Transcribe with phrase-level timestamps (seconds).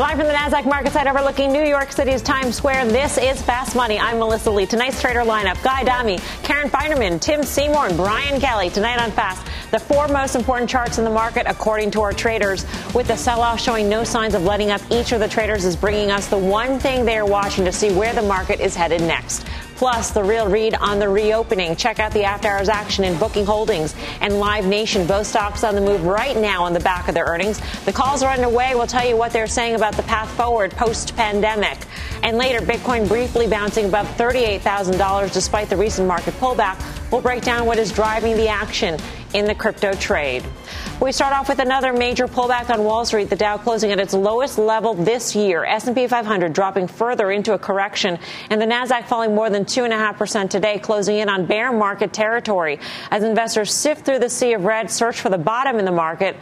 [0.00, 3.76] Live from the NASDAQ market site overlooking New York City's Times Square, this is Fast
[3.76, 3.98] Money.
[3.98, 4.64] I'm Melissa Lee.
[4.64, 8.70] Tonight's trader lineup, Guy Adami, Karen Finerman, Tim Seymour, and Brian Kelly.
[8.70, 12.64] Tonight on Fast, the four most important charts in the market according to our traders.
[12.94, 16.10] With the sell-off showing no signs of letting up, each of the traders is bringing
[16.10, 19.44] us the one thing they are watching to see where the market is headed next.
[19.80, 21.74] Plus, the real read on the reopening.
[21.74, 25.06] Check out the after hours action in Booking Holdings and Live Nation.
[25.06, 27.62] Both stocks on the move right now on the back of their earnings.
[27.86, 28.74] The calls are underway.
[28.74, 31.78] We'll tell you what they're saying about the path forward post pandemic.
[32.22, 36.78] And later, Bitcoin briefly bouncing above $38,000 despite the recent market pullback.
[37.10, 38.96] We'll break down what is driving the action
[39.34, 40.44] in the crypto trade.
[41.00, 43.28] We start off with another major pullback on Wall Street.
[43.28, 45.64] The Dow closing at its lowest level this year.
[45.64, 49.92] S&P 500 dropping further into a correction, and the Nasdaq falling more than two and
[49.92, 52.78] a half percent today, closing in on bear market territory
[53.10, 56.36] as investors sift through the sea of red, search for the bottom in the market.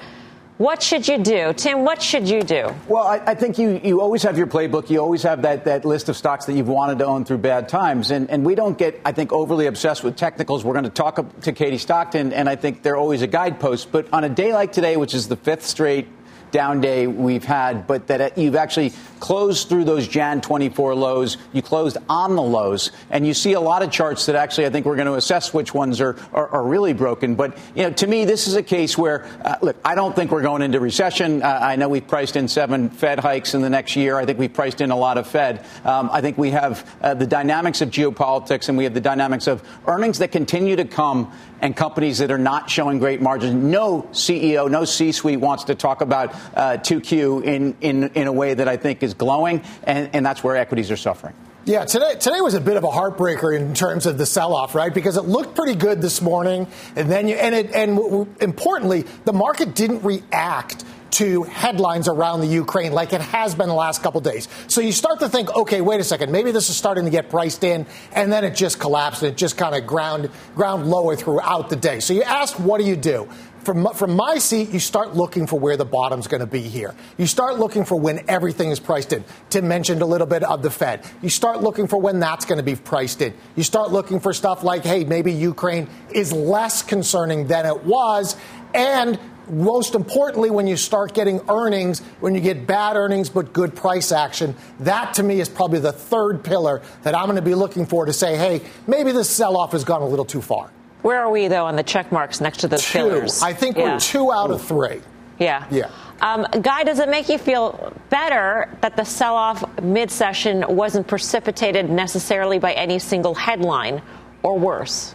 [0.59, 1.53] What should you do?
[1.53, 2.75] Tim, what should you do?
[2.89, 4.91] Well, I, I, think you, you always have your playbook.
[4.91, 7.69] You always have that, that list of stocks that you've wanted to own through bad
[7.69, 8.11] times.
[8.11, 10.65] And, and we don't get, I think, overly obsessed with technicals.
[10.65, 13.93] We're going to talk to Katie Stockton, and I think they're always a guidepost.
[13.93, 16.09] But on a day like today, which is the fifth straight
[16.51, 21.37] down day we've had, but that you've actually closed through those Jan 24 lows.
[21.53, 24.71] You closed on the lows, and you see a lot of charts that actually I
[24.71, 27.35] think we're going to assess which ones are, are, are really broken.
[27.35, 30.31] But you know, to me, this is a case where uh, look, I don't think
[30.31, 31.43] we're going into recession.
[31.43, 34.17] Uh, I know we've priced in seven Fed hikes in the next year.
[34.17, 35.65] I think we've priced in a lot of Fed.
[35.85, 39.47] Um, I think we have uh, the dynamics of geopolitics, and we have the dynamics
[39.47, 43.55] of earnings that continue to come and companies that are not showing great margins.
[43.55, 48.55] No CEO, no C-suite wants to talk about uh, 2Q in, in, in a way
[48.55, 51.35] that I think is glowing, and, and that's where equities are suffering.
[51.65, 54.95] Yeah, today today was a bit of a heartbreaker in terms of the sell-off, right?
[54.95, 56.67] Because it looked pretty good this morning,
[56.97, 57.99] and then you and it and
[58.41, 63.75] importantly, the market didn't react to headlines around the Ukraine like it has been the
[63.75, 64.49] last couple days.
[64.67, 67.31] So you start to think, okay, wait a second, maybe this is starting to get
[67.31, 71.17] priced in, and then it just collapsed and it just kind of ground ground lower
[71.17, 72.01] throughout the day.
[72.01, 73.29] So you ask, what do you do?
[73.65, 76.95] From, from my seat, you start looking for where the bottom's going to be here.
[77.19, 79.25] You start looking for when everything is priced in.
[79.51, 81.05] Tim mentioned a little bit of the Fed.
[81.21, 83.35] You start looking for when that's going to be priced in.
[83.57, 88.37] You start looking for stuff like, hey, maybe Ukraine is less concerning than it was.
[88.73, 89.19] And
[89.51, 94.13] most importantly, when you start getting earnings, when you get bad earnings but good price
[94.13, 97.87] action, that to me is probably the third pillar that I'm going to be looking
[97.87, 100.71] for to say, hey, maybe this sell off has gone a little too far.
[101.03, 102.99] Where are we, though, on the check marks next to those two.
[102.99, 103.43] pillars?
[103.43, 103.95] I think yeah.
[103.95, 105.01] we're two out of three.
[105.39, 105.67] Yeah.
[105.71, 105.91] Yeah.
[106.21, 111.07] Um, Guy, does it make you feel better that the sell off mid session wasn't
[111.07, 114.03] precipitated necessarily by any single headline
[114.43, 115.15] or worse?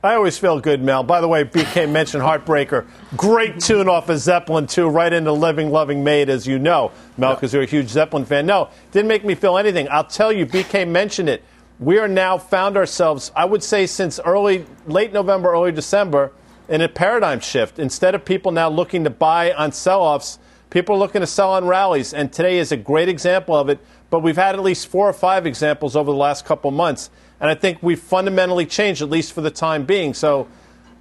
[0.00, 1.02] I always feel good, Mel.
[1.02, 2.86] By the way, BK mentioned Heartbreaker.
[3.16, 7.34] Great tune off of Zeppelin too, right into Living Loving Maid, as you know, Mel,
[7.34, 8.46] because you're a huge Zeppelin fan.
[8.46, 9.88] No, didn't make me feel anything.
[9.90, 11.42] I'll tell you, BK mentioned it.
[11.80, 16.30] We are now found ourselves, I would say, since early, late November, early December,
[16.68, 17.80] in a paradigm shift.
[17.80, 20.38] Instead of people now looking to buy on sell offs,
[20.70, 22.14] people are looking to sell on rallies.
[22.14, 23.80] And today is a great example of it.
[24.10, 27.10] But we've had at least four or five examples over the last couple months.
[27.40, 30.14] And I think we've fundamentally changed, at least for the time being.
[30.14, 30.48] So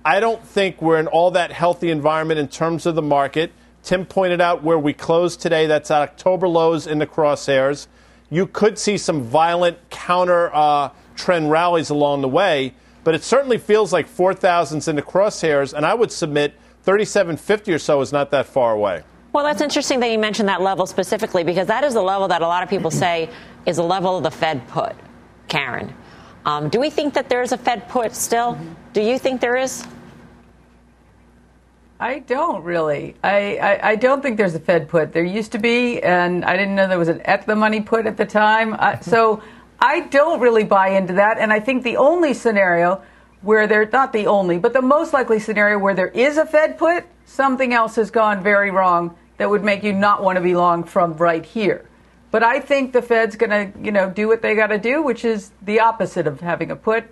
[0.05, 3.51] I don't think we're in all that healthy environment in terms of the market.
[3.83, 5.65] Tim pointed out where we closed today.
[5.65, 7.87] That's at October lows in the crosshairs.
[8.29, 13.57] You could see some violent counter uh, trend rallies along the way, but it certainly
[13.57, 16.53] feels like 4,000's in the crosshairs, and I would submit
[16.83, 19.03] 3750 or so is not that far away.
[19.33, 22.41] Well, that's interesting that you mentioned that level specifically because that is the level that
[22.41, 23.29] a lot of people say
[23.65, 24.95] is the level of the Fed put,
[25.47, 25.93] Karen.
[26.47, 28.53] Um, do we think that there's a Fed put still?
[28.53, 28.73] Mm-hmm.
[28.93, 29.85] Do you think there is?
[31.99, 33.15] I don't really.
[33.21, 35.11] I, I, I, don't think there's a Fed put.
[35.11, 38.05] There used to be, and I didn't know there was an at the money put
[38.05, 38.75] at the time.
[38.79, 39.43] Uh, so
[39.81, 41.37] I don't really buy into that.
[41.37, 43.01] And I think the only scenario
[43.41, 46.77] where there, not the only, but the most likely scenario where there is a Fed
[46.77, 50.55] put, something else has gone very wrong that would make you not want to be
[50.55, 51.86] long from right here.
[52.31, 55.01] But I think the Fed's going to, you know, do what they got to do,
[55.01, 57.05] which is the opposite of having a put.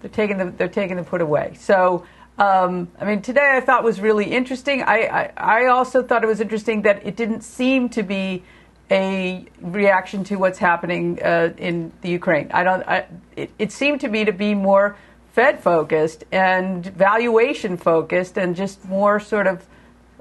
[0.00, 1.54] They're taking the they're taking the put away.
[1.58, 2.04] So
[2.40, 4.82] Um, I mean, today I thought was really interesting.
[4.82, 8.42] I, I, I also thought it was interesting that it didn't seem to be
[8.90, 12.48] a reaction to what's happening uh, in the Ukraine.
[12.52, 12.82] I don't.
[12.88, 13.06] I,
[13.36, 14.96] it, it seemed to me to be more
[15.34, 19.66] Fed focused and valuation focused, and just more sort of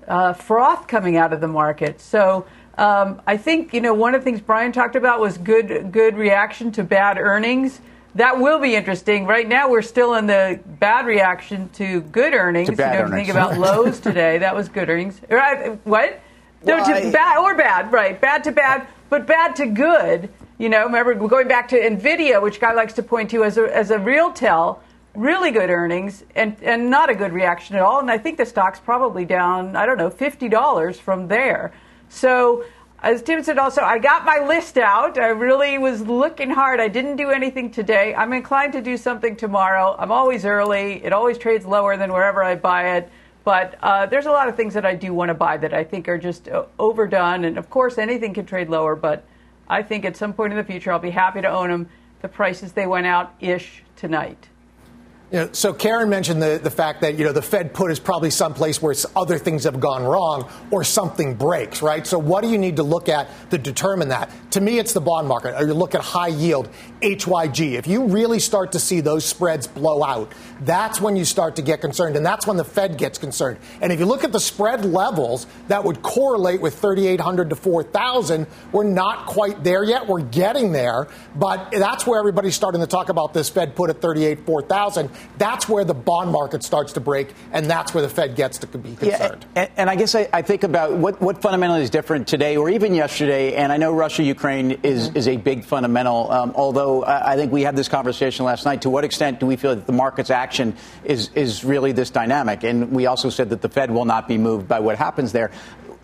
[0.05, 2.01] uh, froth coming out of the market.
[2.01, 2.45] So.
[2.79, 6.15] Um, I think you know one of the things Brian talked about was good good
[6.15, 7.81] reaction to bad earnings.
[8.15, 9.25] That will be interesting.
[9.25, 12.69] Right now, we're still in the bad reaction to good earnings.
[12.69, 13.27] To bad you know, earnings.
[13.27, 14.37] think about Lowe's today.
[14.37, 15.19] That was good earnings.
[15.29, 15.77] Right?
[15.85, 16.21] What?
[16.63, 18.19] No, to bad or bad, right?
[18.19, 20.29] Bad to bad, but bad to good.
[20.57, 23.57] You know, remember we're going back to Nvidia, which guy likes to point to as
[23.57, 24.81] a as a real tell,
[25.15, 27.99] really good earnings and and not a good reaction at all.
[27.99, 29.75] And I think the stock's probably down.
[29.75, 31.73] I don't know, fifty dollars from there.
[32.09, 32.65] So.
[33.01, 35.17] As Tim said, also, I got my list out.
[35.17, 36.81] I really was looking hard.
[36.81, 38.13] I didn't do anything today.
[38.13, 39.95] I'm inclined to do something tomorrow.
[39.97, 41.01] I'm always early.
[41.01, 43.09] It always trades lower than wherever I buy it.
[43.45, 45.85] But uh, there's a lot of things that I do want to buy that I
[45.85, 47.45] think are just uh, overdone.
[47.45, 48.97] And of course, anything can trade lower.
[48.97, 49.23] But
[49.69, 51.89] I think at some point in the future, I'll be happy to own them.
[52.21, 54.49] The prices they went out ish tonight.
[55.31, 57.99] You know, so Karen mentioned the, the fact that you know the Fed put is
[57.99, 62.05] probably someplace where other things have gone wrong or something breaks, right?
[62.07, 64.31] So what do you need to look at to determine that?
[64.51, 65.53] To me, it's the bond market.
[65.53, 66.67] Or you look at high yield,
[67.01, 67.73] HYG.
[67.73, 70.31] If you really start to see those spreads blow out,
[70.61, 73.57] that's when you start to get concerned, and that's when the Fed gets concerned.
[73.81, 78.47] And if you look at the spread levels that would correlate with 3,800 to 4,000,
[78.71, 80.07] we're not quite there yet.
[80.07, 84.01] We're getting there, but that's where everybody's starting to talk about this Fed put at
[84.01, 85.09] 38, 4,000.
[85.37, 88.67] That's where the bond market starts to break, and that's where the Fed gets to
[88.67, 89.45] be concerned.
[89.55, 92.57] Yeah, and, and I guess I, I think about what, what fundamentally is different today
[92.57, 93.55] or even yesterday.
[93.55, 95.17] And I know Russia Ukraine is, Mm-hmm.
[95.17, 98.81] is a big fundamental, um, although I I think we had this conversation last night.
[98.81, 102.63] To what extent do we feel that the market's action is, is really this dynamic?
[102.63, 105.51] And we also said that the Fed will not be moved by what happens there.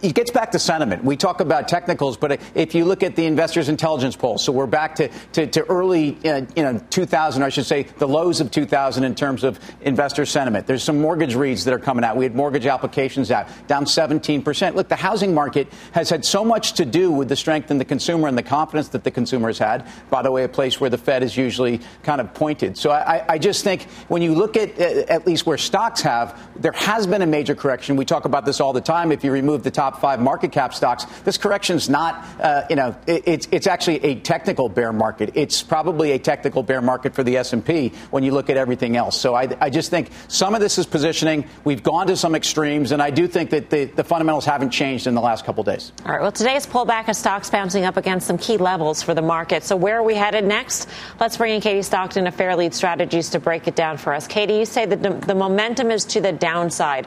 [0.05, 1.03] It gets back to sentiment.
[1.03, 4.67] We talk about technicals, but if you look at the investors' intelligence poll, so we're
[4.67, 8.51] back to, to, to early, uh, you know, 2000, I should say, the lows of
[8.51, 10.67] 2000 in terms of investor sentiment.
[10.67, 12.17] There's some mortgage reads that are coming out.
[12.17, 14.75] We had mortgage applications out, down 17%.
[14.75, 17.85] Look, the housing market has had so much to do with the strength in the
[17.85, 19.87] consumer and the confidence that the consumer has had.
[20.11, 22.77] By the way, a place where the Fed is usually kind of pointed.
[22.77, 26.73] So I, I just think when you look at at least where stocks have, there
[26.73, 27.95] has been a major correction.
[27.95, 29.11] We talk about this all the time.
[29.11, 32.75] If you remove the top five market cap stocks, this correction is not, uh, you
[32.75, 35.31] know, it, it's it's actually a technical bear market.
[35.35, 39.19] It's probably a technical bear market for the S&P when you look at everything else.
[39.19, 41.45] So I, I just think some of this is positioning.
[41.63, 45.07] We've gone to some extremes, and I do think that the, the fundamentals haven't changed
[45.07, 45.91] in the last couple days.
[46.05, 46.21] All right.
[46.21, 49.63] Well, today's pullback of stocks bouncing up against some key levels for the market.
[49.63, 50.87] So where are we headed next?
[51.19, 54.27] Let's bring in Katie Stockton of Fairlead Strategies to break it down for us.
[54.27, 57.05] Katie, you say that the, the momentum is to the downside.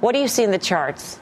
[0.00, 1.18] What do you see in the charts?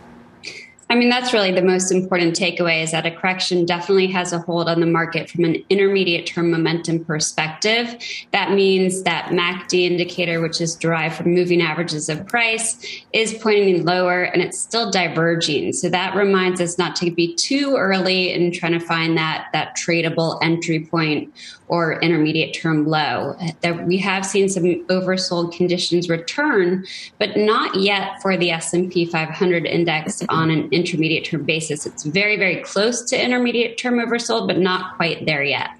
[0.90, 4.38] I mean, that's really the most important takeaway is that a correction definitely has a
[4.38, 7.96] hold on the market from an intermediate term momentum perspective.
[8.32, 13.84] That means that MACD indicator, which is derived from moving averages of price, is pointing
[13.84, 15.72] lower and it's still diverging.
[15.72, 19.76] So that reminds us not to be too early in trying to find that, that
[19.76, 21.32] tradable entry point
[21.68, 23.36] or intermediate term low.
[23.62, 26.84] That we have seen some oversold conditions return,
[27.18, 31.86] but not yet for the S&P 500 index on an intermediate term basis.
[31.86, 35.70] It's very, very close to intermediate term oversold, but not quite there yet.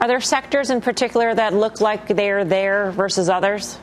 [0.00, 3.78] Are there sectors in particular that look like they're there versus others?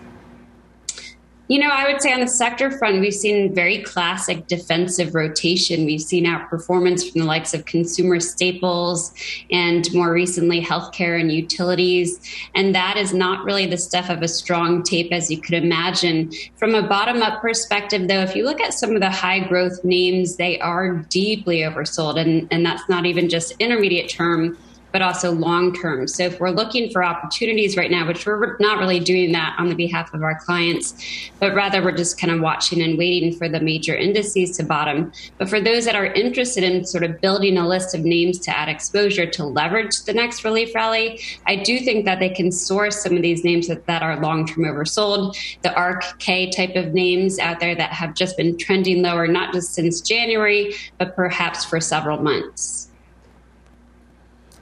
[1.47, 5.85] You know, I would say on the sector front, we've seen very classic defensive rotation.
[5.85, 9.13] We've seen outperformance from the likes of consumer staples
[9.51, 12.19] and more recently healthcare and utilities.
[12.55, 16.31] And that is not really the stuff of a strong tape as you could imagine.
[16.55, 19.83] From a bottom up perspective, though, if you look at some of the high growth
[19.83, 22.19] names, they are deeply oversold.
[22.19, 24.57] And, and that's not even just intermediate term
[24.95, 26.07] but also long term.
[26.07, 29.67] So if we're looking for opportunities right now, which we're not really doing that on
[29.67, 30.93] the behalf of our clients,
[31.41, 35.11] but rather we're just kind of watching and waiting for the major indices to bottom.
[35.37, 38.57] But for those that are interested in sort of building a list of names to
[38.57, 43.03] add exposure to leverage the next relief rally, I do think that they can source
[43.03, 46.93] some of these names that, that are long term oversold, the ARK K type of
[46.93, 51.65] names out there that have just been trending lower, not just since January, but perhaps
[51.65, 52.84] for several months.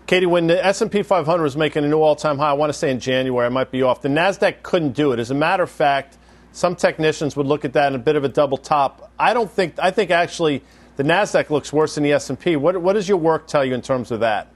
[0.05, 2.91] Katie, when the S&P 500 was making a new all-time high, I want to say
[2.91, 4.01] in January, I might be off.
[4.01, 5.19] The Nasdaq couldn't do it.
[5.19, 6.17] As a matter of fact,
[6.51, 9.11] some technicians would look at that in a bit of a double top.
[9.17, 9.75] I don't think.
[9.79, 10.61] I think actually
[10.97, 12.57] the Nasdaq looks worse than the S&P.
[12.57, 14.49] What, what does your work tell you in terms of that?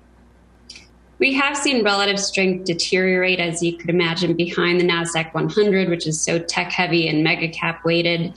[1.20, 6.06] we have seen relative strength deteriorate, as you could imagine, behind the Nasdaq 100, which
[6.06, 8.34] is so tech heavy and mega cap weighted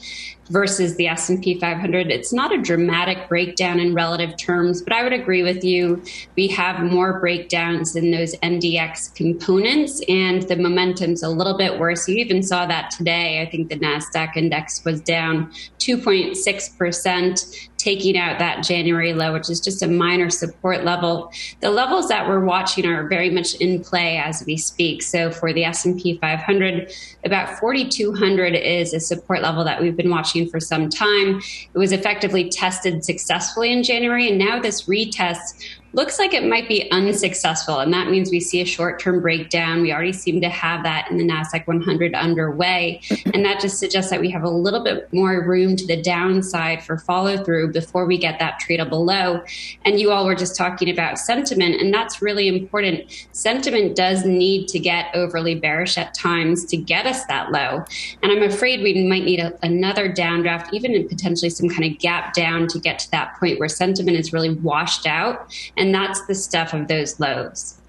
[0.51, 2.11] versus the S&P 500.
[2.11, 6.03] It's not a dramatic breakdown in relative terms, but I would agree with you.
[6.37, 12.09] We have more breakdowns in those NDX components and the momentum's a little bit worse.
[12.09, 13.41] You even saw that today.
[13.41, 19.59] I think the Nasdaq index was down 2.6% taking out that January low, which is
[19.59, 21.33] just a minor support level.
[21.61, 25.03] The levels that we're watching are very much in play as we speak.
[25.03, 26.93] So for the S&P 500,
[27.25, 31.41] about 4200 is a support level that we've been watching for some time.
[31.75, 36.69] It was effectively tested successfully in January and now this retest looks like it might
[36.69, 37.81] be unsuccessful.
[37.81, 39.83] And that means we see a short term breakdown.
[39.83, 43.01] We already seem to have that in the NASDAQ 100 underway.
[43.35, 46.85] And that just suggests that we have a little bit more room to the downside
[46.85, 49.43] for follow through before we get that tradable low.
[49.85, 53.11] And you all were just talking about sentiment, and that's really important.
[53.33, 57.85] Sentiment does need to get overly bearish at times to get us that low.
[58.23, 62.35] And I'm afraid we might need a, another downdraft, even potentially some kind of gap
[62.35, 66.35] down to get to that point where sentiment is really washed out and that's the
[66.35, 67.80] stuff of those lows.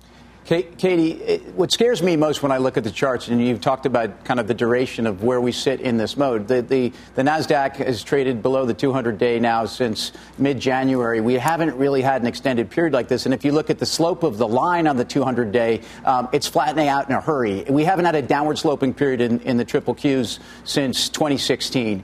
[0.44, 4.26] Katie, what scares me most when I look at the charts, and you've talked about
[4.26, 7.76] kind of the duration of where we sit in this mode, the, the, the NASDAQ
[7.76, 11.22] has traded below the 200 day now since mid January.
[11.22, 13.26] We haven't really had an extended period like this.
[13.26, 16.28] And if you look at the slope of the line on the 200 day, um,
[16.34, 17.64] it's flattening out in a hurry.
[17.70, 22.04] We haven't had a downward sloping period in, in the triple Qs since 2016.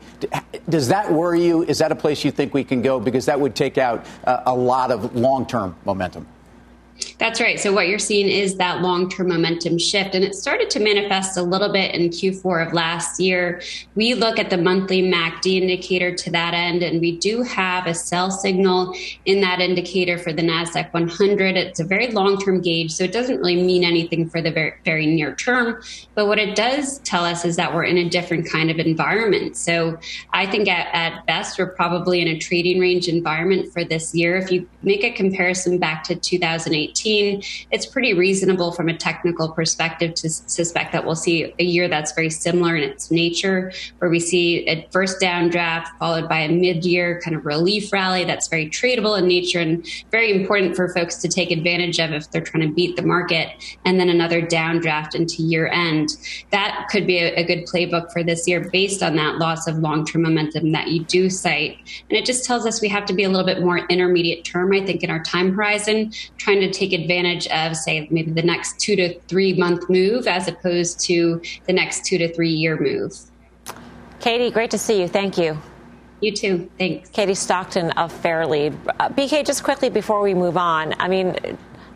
[0.69, 1.63] Does that worry you?
[1.63, 2.99] Is that a place you think we can go?
[2.99, 6.27] Because that would take out uh, a lot of long term momentum.
[7.19, 7.59] That's right.
[7.59, 11.41] So what you're seeing is that long-term momentum shift, and it started to manifest a
[11.41, 13.61] little bit in Q4 of last year.
[13.95, 17.93] We look at the monthly MACD indicator to that end, and we do have a
[17.93, 21.57] sell signal in that indicator for the Nasdaq 100.
[21.57, 25.05] It's a very long-term gauge, so it doesn't really mean anything for the very, very
[25.05, 25.81] near term.
[26.15, 29.57] But what it does tell us is that we're in a different kind of environment.
[29.57, 29.97] So
[30.33, 34.37] I think at, at best we're probably in a trading range environment for this year.
[34.37, 40.13] If you make a comparison back to 2008 it's pretty reasonable from a technical perspective
[40.15, 44.19] to suspect that we'll see a year that's very similar in its nature, where we
[44.19, 48.69] see a first downdraft followed by a mid year kind of relief rally that's very
[48.69, 52.67] tradable in nature and very important for folks to take advantage of if they're trying
[52.67, 53.49] to beat the market,
[53.85, 56.09] and then another downdraft into year end.
[56.51, 59.77] That could be a, a good playbook for this year based on that loss of
[59.77, 61.77] long term momentum that you do cite.
[62.09, 64.73] And it just tells us we have to be a little bit more intermediate term,
[64.73, 68.79] I think, in our time horizon, trying to take advantage of, say, maybe the next
[68.79, 73.13] two to three month move as opposed to the next two to three year move.
[74.19, 75.07] Katie, great to see you.
[75.07, 75.57] Thank you.
[76.21, 76.69] You too.
[76.79, 77.09] Thanks.
[77.09, 78.75] Katie Stockton of Fairlead.
[78.99, 81.35] Uh, BK, just quickly before we move on, I mean,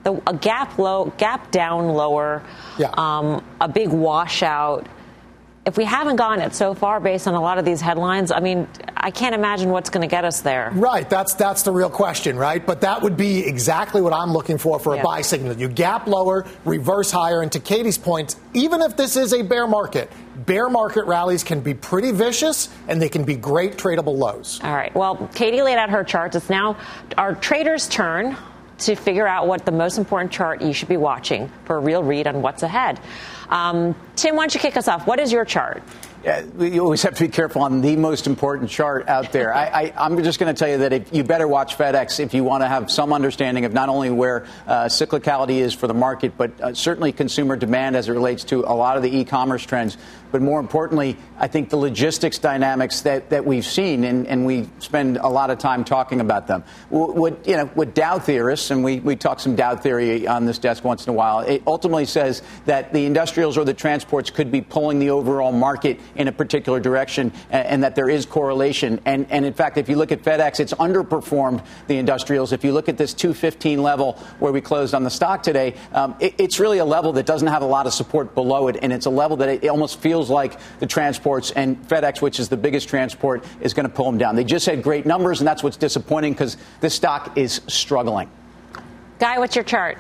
[0.04, 2.44] the, a gap low, gap down lower,
[2.78, 2.92] yeah.
[2.98, 4.88] um, a big washout
[5.72, 8.42] if we haven't gotten it so far based on a lot of these headlines, I
[8.42, 10.70] mean, I can't imagine what's going to get us there.
[10.76, 11.10] Right.
[11.10, 12.64] That's that's the real question, right?
[12.66, 15.56] But that would be exactly what I'm looking for for a buy signal.
[15.56, 19.66] You gap lower, reverse higher, and to Katie's point, even if this is a bear
[19.66, 20.12] market,
[20.46, 24.60] bear market rallies can be pretty vicious and they can be great tradable lows.
[24.66, 24.94] All right.
[24.94, 26.36] Well, Katie laid out her charts.
[26.36, 26.76] It's now
[27.18, 28.36] our traders' turn
[28.80, 32.04] to figure out what the most important chart you should be watching for a real
[32.04, 33.00] read on what's ahead.
[33.52, 35.06] Um, Tim, why don't you kick us off?
[35.06, 35.84] What is your chart?
[36.24, 39.56] Yeah, you always have to be careful on the most important chart out there.
[39.56, 42.44] I, am just going to tell you that if you better watch FedEx if you
[42.44, 46.38] want to have some understanding of not only where uh, cyclicality is for the market,
[46.38, 49.98] but uh, certainly consumer demand as it relates to a lot of the e-commerce trends
[50.32, 54.70] but more importantly, I think the logistics dynamics that, that we've seen, and, and we
[54.80, 56.64] spend a lot of time talking about them.
[56.90, 60.58] What, you know, what Dow theorists, and we, we talk some Dow theory on this
[60.58, 63.06] desk once in a while, it ultimately says that the
[63.42, 67.68] industrials or the transports could be pulling the overall market in a particular direction, and,
[67.68, 69.00] and that there is correlation.
[69.06, 72.52] And, and in fact, if you look at FedEx, it's underperformed the industrials.
[72.52, 76.16] If you look at this 215 level where we closed on the stock today, um,
[76.20, 78.94] it, it's really a level that doesn't have a lot of support below it, and
[78.94, 82.48] it's a level that it, it almost feels like the transports and FedEx, which is
[82.48, 84.36] the biggest transport, is going to pull them down.
[84.36, 88.30] They just had great numbers, and that's what's disappointing because this stock is struggling.
[89.18, 89.98] Guy, what's your chart?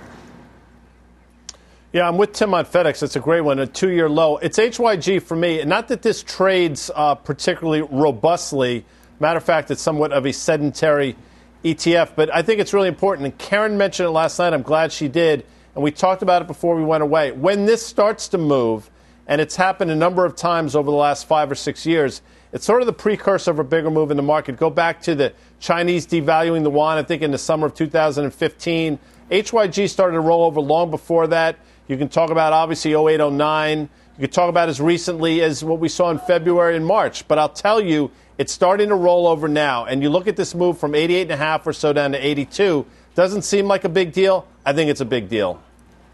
[1.93, 3.03] Yeah, I'm with Tim on FedEx.
[3.03, 4.37] It's a great one, a two year low.
[4.37, 5.59] It's HYG for me.
[5.59, 8.85] and Not that this trades uh, particularly robustly.
[9.19, 11.17] Matter of fact, it's somewhat of a sedentary
[11.65, 13.25] ETF, but I think it's really important.
[13.25, 14.53] And Karen mentioned it last night.
[14.53, 15.45] I'm glad she did.
[15.75, 17.33] And we talked about it before we went away.
[17.33, 18.89] When this starts to move,
[19.27, 22.21] and it's happened a number of times over the last five or six years,
[22.53, 24.57] It's sort of the precursor of a bigger move in the market.
[24.57, 28.99] Go back to the Chinese devaluing the yuan, I think in the summer of 2015.
[29.29, 31.57] HYG started to roll over long before that.
[31.87, 33.79] You can talk about obviously 08, 09.
[33.79, 33.87] You
[34.19, 37.27] can talk about as recently as what we saw in February and March.
[37.27, 39.85] But I'll tell you, it's starting to roll over now.
[39.85, 42.85] And you look at this move from 88.5 or so down to 82.
[43.15, 44.47] Doesn't seem like a big deal.
[44.65, 45.61] I think it's a big deal.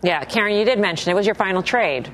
[0.04, 2.12] Yeah, Karen, you did mention it was your final trade.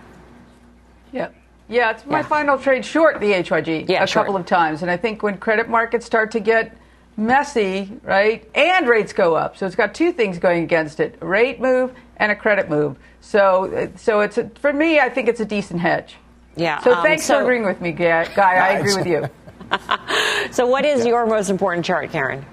[1.12, 1.30] Yeah.
[1.70, 2.28] Yeah, it's my yeah.
[2.28, 4.26] final trade short the HYG yeah, a short.
[4.26, 4.82] couple of times.
[4.82, 6.76] And I think when credit markets start to get
[7.18, 9.58] messy, right, and rates go up.
[9.58, 12.98] So it's got two things going against it a rate move and a credit move.
[13.22, 16.16] So, so it's a, for me, I think it's a decent hedge.
[16.56, 16.80] Yeah.
[16.82, 18.26] So um, thanks so, for agreeing with me, Guy.
[18.36, 19.30] I agree with you.
[20.52, 22.46] so, what is your most important chart, Karen?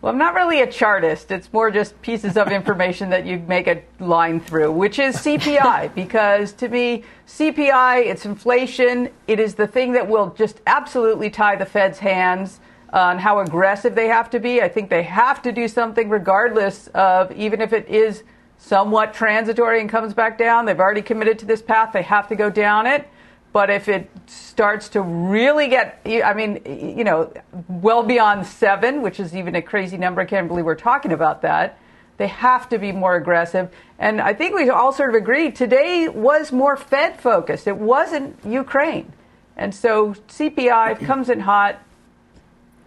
[0.00, 1.30] Well, I'm not really a chartist.
[1.30, 5.94] It's more just pieces of information that you make a line through, which is CPI,
[5.94, 9.10] because to me, CPI, it's inflation.
[9.28, 12.58] It is the thing that will just absolutely tie the Fed's hands
[12.92, 14.60] on how aggressive they have to be.
[14.60, 18.22] I think they have to do something regardless of, even if it is
[18.58, 20.66] somewhat transitory and comes back down.
[20.66, 21.92] They've already committed to this path.
[21.92, 23.08] They have to go down it.
[23.52, 26.62] But if it starts to really get, I mean,
[26.96, 27.32] you know,
[27.68, 31.42] well beyond seven, which is even a crazy number, I can't believe we're talking about
[31.42, 31.78] that.
[32.16, 33.70] They have to be more aggressive.
[33.98, 37.66] And I think we all sort of agree today was more Fed focused.
[37.66, 39.12] It wasn't Ukraine.
[39.56, 41.82] And so CPI comes in hot.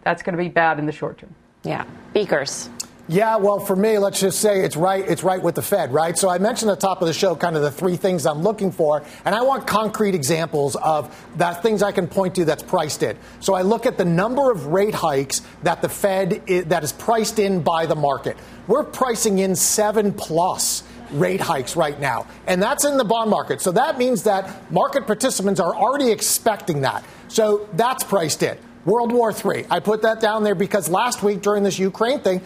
[0.05, 1.35] That's going to be bad in the short term.
[1.63, 1.83] Yeah.
[2.13, 2.69] Beekers.
[3.07, 5.07] Yeah, well, for me, let's just say it's right.
[5.07, 6.17] It's right with the Fed, right?
[6.17, 8.41] So I mentioned at the top of the show kind of the three things I'm
[8.41, 12.63] looking for, and I want concrete examples of that things I can point to that's
[12.63, 13.15] priced in.
[13.41, 16.93] So I look at the number of rate hikes that the Fed is, that is
[16.93, 18.37] priced in by the market.
[18.65, 20.81] We're pricing in seven plus
[21.11, 23.61] rate hikes right now, and that's in the bond market.
[23.61, 27.03] So that means that market participants are already expecting that.
[27.27, 28.57] So that's priced in.
[28.85, 29.65] World War III.
[29.69, 32.41] I put that down there because last week during this Ukraine thing,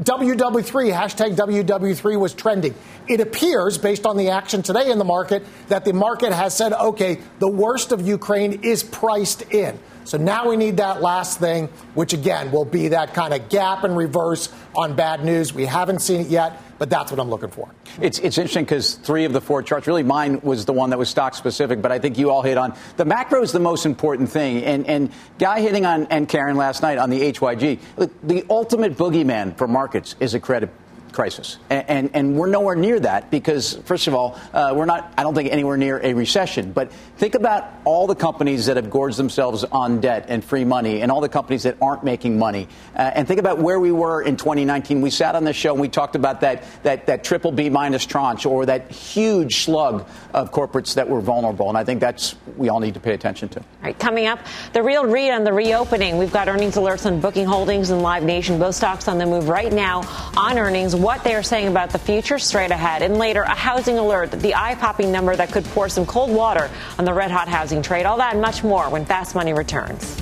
[0.00, 2.74] WW3, hashtag WW3 was trending.
[3.06, 6.72] It appears, based on the action today in the market, that the market has said,
[6.72, 9.78] okay, the worst of Ukraine is priced in.
[10.04, 13.84] So now we need that last thing, which again will be that kind of gap
[13.84, 15.52] and reverse on bad news.
[15.52, 17.70] We haven't seen it yet, but that's what I'm looking for.
[18.00, 20.98] It's, it's interesting because three of the four charts, really mine was the one that
[20.98, 23.86] was stock specific, but I think you all hit on the macro is the most
[23.86, 24.62] important thing.
[24.64, 28.96] And, and Guy hitting on, and Karen last night on the HYG, look, the ultimate
[28.96, 30.70] boogeyman for markets is a credit
[31.14, 31.58] crisis.
[31.70, 35.22] And, and, and, we're nowhere near that because, first of all, uh, we're not, I
[35.22, 36.72] don't think, anywhere near a recession.
[36.72, 41.00] But think about all the companies that have gorged themselves on debt and free money
[41.00, 42.68] and all the companies that aren't making money.
[42.94, 45.00] Uh, and think about where we were in 2019.
[45.00, 48.04] We sat on this show and we talked about that, that, that triple B minus
[48.04, 51.68] tranche or that huge slug of corporates that were vulnerable.
[51.68, 53.60] And I think that's we all need to pay attention to.
[53.60, 54.40] All right, coming up,
[54.72, 56.18] the real read on the reopening.
[56.18, 59.48] We've got earnings alerts on Booking Holdings and Live Nation, both stocks on the move
[59.48, 60.02] right now
[60.36, 63.02] on earnings what they are saying about the future straight ahead.
[63.02, 66.70] And later, a housing alert, the eye popping number that could pour some cold water
[66.98, 68.06] on the red hot housing trade.
[68.06, 70.16] All that and much more when Fast Money returns.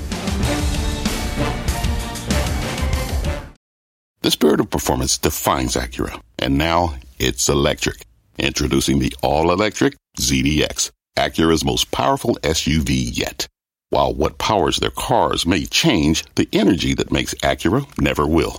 [4.23, 8.05] The spirit of performance defines Acura, and now it's electric.
[8.38, 13.47] Introducing the all electric ZDX, Acura's most powerful SUV yet.
[13.90, 18.59] While what powers their cars may change, the energy that makes Acura never will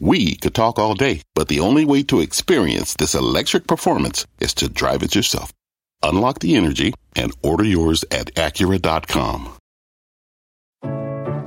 [0.00, 4.54] We could talk all day, but the only way to experience this electric performance is
[4.54, 5.52] to drive it yourself.
[6.04, 9.56] Unlock the energy and order yours at Acura.com.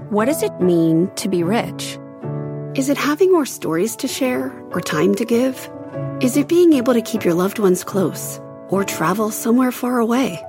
[0.10, 1.98] What does it mean to be rich?
[2.76, 5.70] Is it having more stories to share or time to give?
[6.20, 10.44] Is it being able to keep your loved ones close or travel somewhere far away?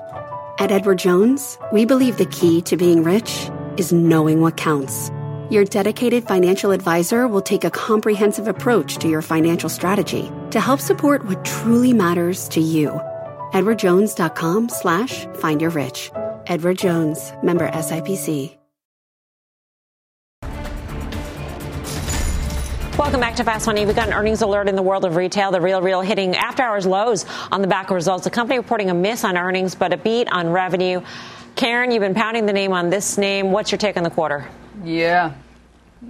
[0.59, 5.11] At Edward Jones, we believe the key to being rich is knowing what counts
[5.53, 10.81] your dedicated financial advisor will take a comprehensive approach to your financial strategy to help
[10.81, 12.89] support what truly matters to you.
[13.53, 16.11] EdwardJones.com slash find your rich.
[16.47, 18.57] Edward Jones, member SIPC.
[22.99, 23.85] Welcome back to Fast Money.
[23.85, 25.51] We've got an earnings alert in the world of retail.
[25.51, 28.25] The Real Real hitting after hours lows on the back of results.
[28.25, 31.03] The company reporting a miss on earnings, but a beat on revenue.
[31.57, 33.51] Karen, you've been pounding the name on this name.
[33.51, 34.49] What's your take on the quarter?
[34.85, 35.35] Yeah.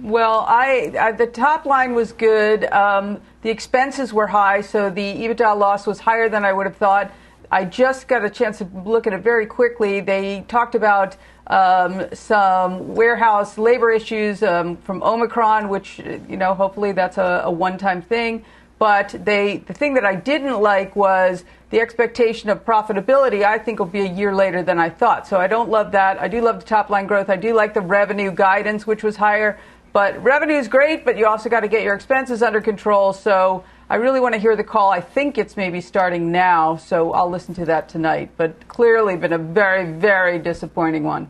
[0.01, 2.65] Well, I, I the top line was good.
[2.65, 6.77] Um, the expenses were high, so the EBITDA loss was higher than I would have
[6.77, 7.13] thought.
[7.51, 9.99] I just got a chance to look at it very quickly.
[9.99, 16.93] They talked about um, some warehouse labor issues um, from Omicron, which you know hopefully
[16.93, 18.43] that's a, a one-time thing.
[18.79, 23.43] But they, the thing that I didn't like was the expectation of profitability.
[23.45, 25.27] I think will be a year later than I thought.
[25.27, 26.19] So I don't love that.
[26.19, 27.29] I do love the top line growth.
[27.29, 29.59] I do like the revenue guidance, which was higher.
[29.93, 33.13] But revenue is great, but you also got to get your expenses under control.
[33.13, 34.89] So I really want to hear the call.
[34.89, 38.31] I think it's maybe starting now, so I'll listen to that tonight.
[38.35, 41.29] But clearly, been a very, very disappointing one.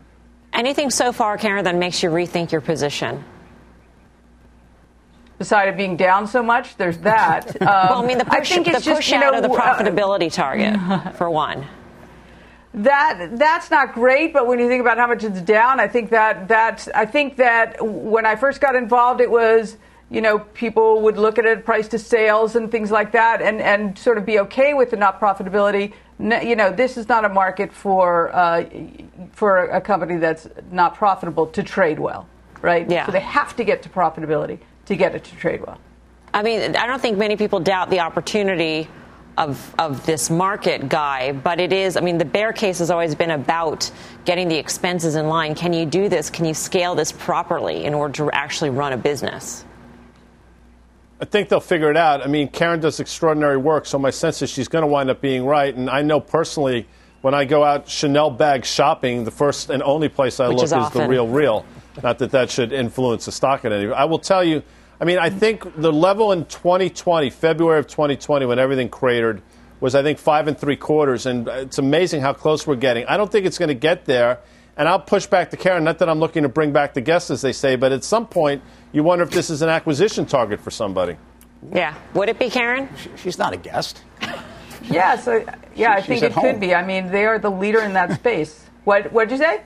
[0.54, 3.22] Anything so far, Karen, that makes you rethink your position?
[5.36, 7.60] Besides being down so much, there's that.
[7.60, 9.42] Um, well, I mean, the push, I think it's the push just, out know, of
[9.42, 11.66] the profitability target, for one.
[12.74, 16.10] That that's not great, but when you think about how much it's down, I think
[16.10, 19.76] that that I think that when I first got involved, it was
[20.10, 23.60] you know people would look at it price to sales and things like that, and
[23.60, 25.92] and sort of be okay with the not profitability.
[26.18, 28.64] You know, this is not a market for uh,
[29.30, 32.26] for a company that's not profitable to trade well,
[32.60, 32.90] right?
[32.90, 33.06] Yeah.
[33.06, 35.78] So they have to get to profitability to get it to trade well.
[36.32, 38.88] I mean, I don't think many people doubt the opportunity
[39.36, 43.14] of, of this market guy, but it is, I mean, the bear case has always
[43.14, 43.90] been about
[44.24, 45.54] getting the expenses in line.
[45.54, 46.30] Can you do this?
[46.30, 49.64] Can you scale this properly in order to actually run a business?
[51.20, 52.22] I think they'll figure it out.
[52.22, 55.20] I mean, Karen does extraordinary work, so my sense is she's going to wind up
[55.20, 55.74] being right.
[55.74, 56.86] And I know personally,
[57.22, 60.64] when I go out Chanel bag shopping, the first and only place I Which look
[60.64, 61.64] is, is, the real real.
[62.02, 63.90] Not that that should influence the stock in any.
[63.90, 64.62] I will tell you
[65.04, 69.42] I mean, I think the level in 2020, February of 2020, when everything cratered,
[69.78, 73.04] was I think five and three quarters, and it's amazing how close we're getting.
[73.04, 74.38] I don't think it's going to get there,
[74.78, 75.84] and I'll push back to Karen.
[75.84, 78.26] Not that I'm looking to bring back the guests, as they say, but at some
[78.26, 78.62] point,
[78.92, 81.18] you wonder if this is an acquisition target for somebody.
[81.70, 82.88] Yeah, would it be Karen?
[83.16, 84.02] She's not a guest.
[84.84, 85.44] yeah, so
[85.76, 86.44] yeah, I think it home.
[86.44, 86.74] could be.
[86.74, 88.64] I mean, they are the leader in that space.
[88.84, 89.60] what What did you say?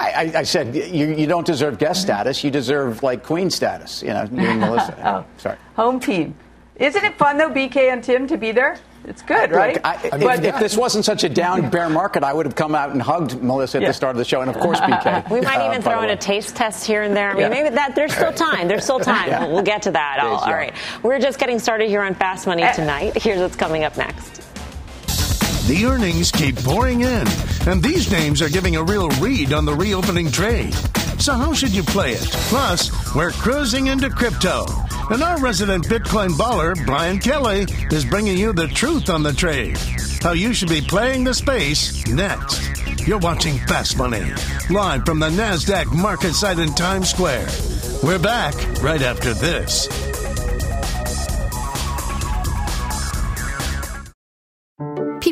[0.00, 2.42] I, I, said you, you, don't deserve guest status.
[2.42, 4.02] You deserve like queen status.
[4.02, 4.96] You know, you and Melissa.
[5.04, 5.58] oh, sorry.
[5.76, 6.34] Home team.
[6.76, 8.78] Isn't it fun though, BK and Tim, to be there?
[9.04, 9.78] It's good, right?
[9.82, 12.90] I, if, if, this wasn't such a down bear market, I would have come out
[12.90, 13.88] and hugged Melissa at yeah.
[13.88, 15.30] the start of the show, and of course BK.
[15.30, 17.30] We might uh, even throw in a taste test here and there.
[17.30, 17.48] I mean, yeah.
[17.48, 18.68] maybe that there's still time.
[18.68, 19.28] There's still time.
[19.28, 19.44] yeah.
[19.44, 20.18] we'll, we'll, get to that.
[20.20, 20.74] All, all right.
[21.02, 22.72] We're just getting started here on Fast Money eh.
[22.72, 23.22] tonight.
[23.22, 24.39] Here's what's coming up next.
[25.70, 27.28] The earnings keep pouring in,
[27.68, 30.74] and these names are giving a real read on the reopening trade.
[31.20, 32.28] So, how should you play it?
[32.48, 34.66] Plus, we're cruising into crypto.
[35.10, 39.78] And our resident Bitcoin baller, Brian Kelly, is bringing you the truth on the trade.
[40.20, 43.06] How you should be playing the space next.
[43.06, 44.24] You're watching Fast Money,
[44.70, 47.46] live from the NASDAQ market site in Times Square.
[48.02, 50.09] We're back right after this.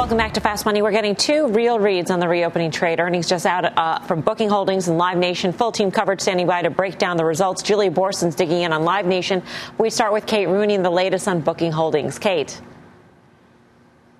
[0.00, 0.80] Welcome back to Fast Money.
[0.80, 3.00] We're getting two real reads on the reopening trade.
[3.00, 5.52] Earnings just out uh, from Booking Holdings and Live Nation.
[5.52, 7.60] Full team coverage standing by to break down the results.
[7.62, 9.42] Julia Boorstin's digging in on Live Nation.
[9.76, 12.18] We start with Kate Rooney and the latest on Booking Holdings.
[12.18, 12.62] Kate.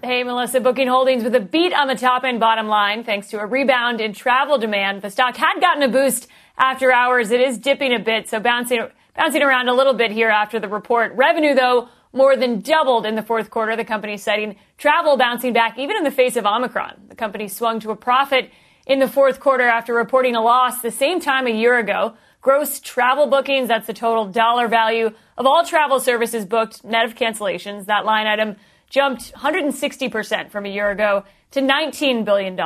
[0.02, 0.60] Hey, Melissa.
[0.60, 4.02] Booking Holdings with a beat on the top and bottom line thanks to a rebound
[4.02, 5.00] in travel demand.
[5.00, 7.30] The stock had gotten a boost after hours.
[7.30, 10.68] It is dipping a bit, so bouncing, bouncing around a little bit here after the
[10.68, 11.14] report.
[11.14, 13.76] Revenue, though, more than doubled in the fourth quarter.
[13.76, 17.08] The company citing travel bouncing back even in the face of Omicron.
[17.08, 18.50] The company swung to a profit
[18.86, 22.14] in the fourth quarter after reporting a loss the same time a year ago.
[22.42, 23.68] gross travel bookings.
[23.68, 27.84] That's the total dollar value of all travel services booked net of cancellations.
[27.84, 28.56] That line item
[28.88, 32.58] jumped 160% from a year ago to $19 billion.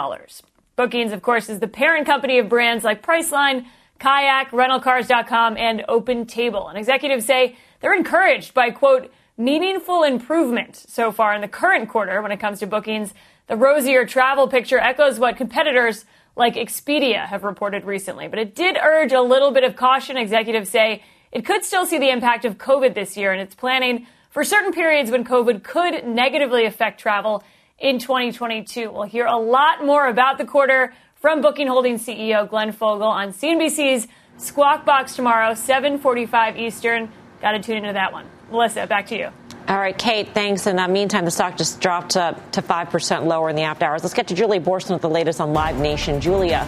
[0.76, 3.66] Bookings, of course, is the parent company of brands like Priceline,
[3.98, 6.68] Kayak, RentalCars.com, and OpenTable.
[6.68, 12.23] And executives say they're encouraged by, quote, meaningful improvement so far in the current quarter
[12.23, 13.12] when it comes to bookings.
[13.47, 16.05] The rosier travel picture echoes what competitors
[16.37, 20.16] like Expedia have reported recently, but it did urge a little bit of caution.
[20.16, 24.07] Executives say it could still see the impact of COVID this year, and it's planning
[24.31, 27.44] for certain periods when COVID could negatively affect travel
[27.79, 28.90] in 2022.
[28.90, 33.33] We'll hear a lot more about the quarter from Booking Holdings CEO Glenn Fogel on
[33.33, 37.11] CNBC's Squawk Box tomorrow, 7:45 Eastern.
[37.44, 38.24] Got to tune into that one.
[38.50, 39.28] Melissa, back to you.
[39.68, 40.66] All right, Kate, thanks.
[40.66, 44.02] In the meantime, the stock just dropped uh, to 5% lower in the after hours.
[44.02, 46.22] Let's get to Julia Boorstin with the latest on Live Nation.
[46.22, 46.66] Julia.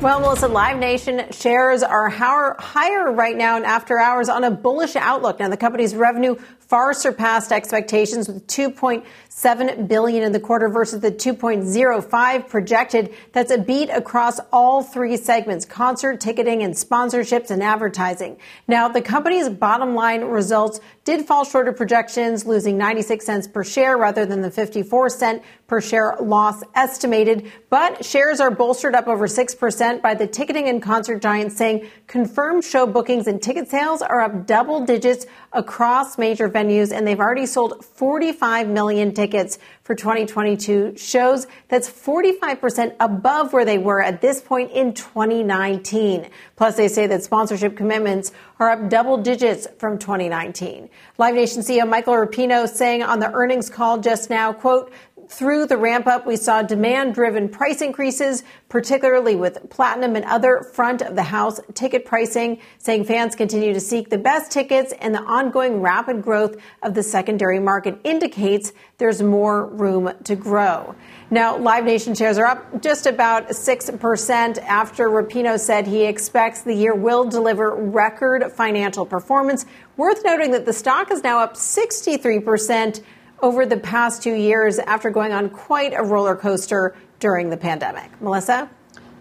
[0.00, 4.96] Well, Melissa, Live Nation shares are higher right now in after hours on a bullish
[4.96, 5.38] outlook.
[5.38, 6.34] Now, the company's revenue
[6.72, 13.14] far surpassed expectations with 2.7 billion in the quarter versus the 2.05 projected.
[13.32, 18.38] That's a beat across all three segments, concert, ticketing, and sponsorships and advertising.
[18.68, 23.64] Now, the company's bottom line results did fall short of projections, losing 96 cents per
[23.64, 27.52] share rather than the 54 cent per share loss estimated.
[27.68, 32.64] But shares are bolstered up over 6% by the ticketing and concert giants saying confirmed
[32.64, 37.46] show bookings and ticket sales are up double digits across major venues, and they've already
[37.46, 41.46] sold 45 million tickets for 2022 shows.
[41.68, 46.28] That's 45% above where they were at this point in 2019.
[46.56, 50.88] Plus, they say that sponsorship commitments are up double digits from 2019.
[51.18, 54.92] Live Nation CEO Michael Rapino saying on the earnings call just now, quote,
[55.32, 60.62] through the ramp up, we saw demand driven price increases, particularly with platinum and other
[60.62, 65.14] front of the house ticket pricing, saying fans continue to seek the best tickets and
[65.14, 70.94] the ongoing rapid growth of the secondary market indicates there's more room to grow.
[71.30, 76.74] Now, Live Nation shares are up just about 6% after Rapino said he expects the
[76.74, 79.64] year will deliver record financial performance.
[79.96, 83.02] Worth noting that the stock is now up 63%
[83.42, 88.08] over the past two years after going on quite a roller coaster during the pandemic.
[88.22, 88.70] Melissa?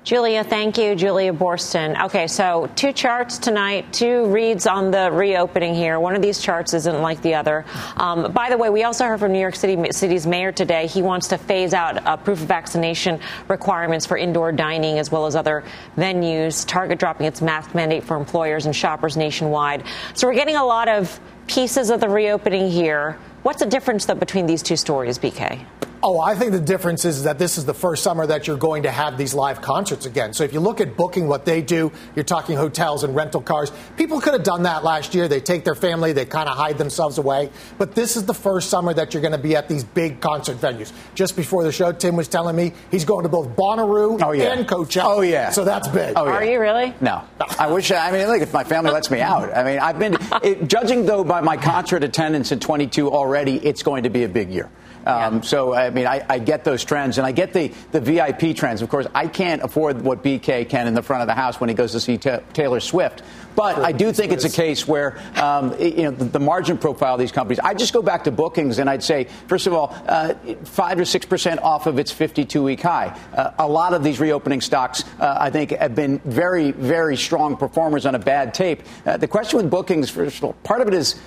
[0.04, 0.96] Julia, thank you.
[0.96, 2.06] Julia Boorstin.
[2.06, 6.00] Okay, so two charts tonight, two reads on the reopening here.
[6.00, 7.66] One of these charts isn't like the other.
[7.98, 10.88] Um, by the way, we also heard from New York City City's mayor today.
[10.88, 15.28] He wants to phase out uh, proof of vaccination requirements for indoor dining as well
[15.28, 15.64] as other
[15.96, 16.66] venues.
[16.68, 19.84] Target dropping its mask mandate for employers and shoppers nationwide.
[20.16, 23.20] So we're getting a lot of pieces of the reopening here.
[23.44, 25.66] What's the difference, though, between these two stories, BK?
[26.04, 28.84] Oh, I think the difference is that this is the first summer that you're going
[28.84, 30.34] to have these live concerts again.
[30.34, 33.72] So if you look at booking, what they do, you're talking hotels and rental cars.
[33.98, 35.28] People could have done that last year.
[35.28, 37.52] They take their family, they kind of hide themselves away.
[37.78, 40.58] But this is the first summer that you're going to be at these big concert
[40.58, 40.92] venues.
[41.14, 44.54] Just before the show, Tim was telling me he's going to both Bonnaroo oh, yeah.
[44.54, 45.04] and Coachella.
[45.06, 45.52] Oh, yeah.
[45.52, 46.14] So that's big.
[46.16, 46.32] Oh, yeah.
[46.32, 46.96] Are you really?
[47.00, 47.24] No.
[47.60, 49.56] I wish, I mean, look, if my family lets me out.
[49.56, 53.84] I mean, I've been, it, judging though by my concert attendance in 22 already, it's
[53.84, 54.72] going to be a big year.
[55.06, 55.42] Um, yeah.
[55.42, 58.82] So, I mean, I, I, get those trends, and I get the, the VIP trends.
[58.82, 61.70] Of course, I can't afford what BK can in the front of the house when
[61.70, 63.24] he goes to see t- Taylor Swift.
[63.56, 67.14] But I do think it's a case where, um, you know, the, the, margin profile
[67.14, 67.60] of these companies.
[67.60, 70.34] I just go back to bookings, and I'd say, first of all, uh,
[70.64, 73.18] five to six percent off of its 52-week high.
[73.36, 77.58] Uh, a lot of these reopening stocks, uh, I think, have been very, very strong
[77.58, 78.82] performers on a bad tape.
[79.06, 81.20] Uh, the question with bookings, first of all, part of it is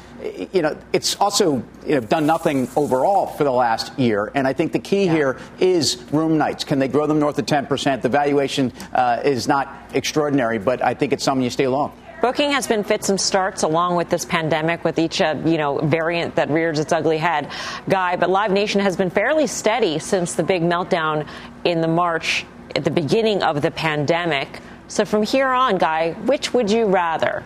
[0.53, 4.31] you know, it's also you know, done nothing overall for the last year.
[4.35, 5.13] And I think the key yeah.
[5.13, 6.65] here is room nights.
[6.65, 8.03] Can they grow them north of 10%?
[8.03, 11.93] The valuation uh, is not extraordinary, but I think it's something you stay long.
[12.25, 15.77] Booking has been fits and starts along with this pandemic, with each uh, you know
[15.81, 17.51] variant that rears its ugly head,
[17.87, 18.17] guy.
[18.17, 21.29] But Live Nation has been fairly steady since the big meltdown
[21.65, 24.61] in the March at the beginning of the pandemic.
[24.89, 27.45] So from here on, guy, which would you rather?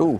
[0.00, 0.18] Ooh,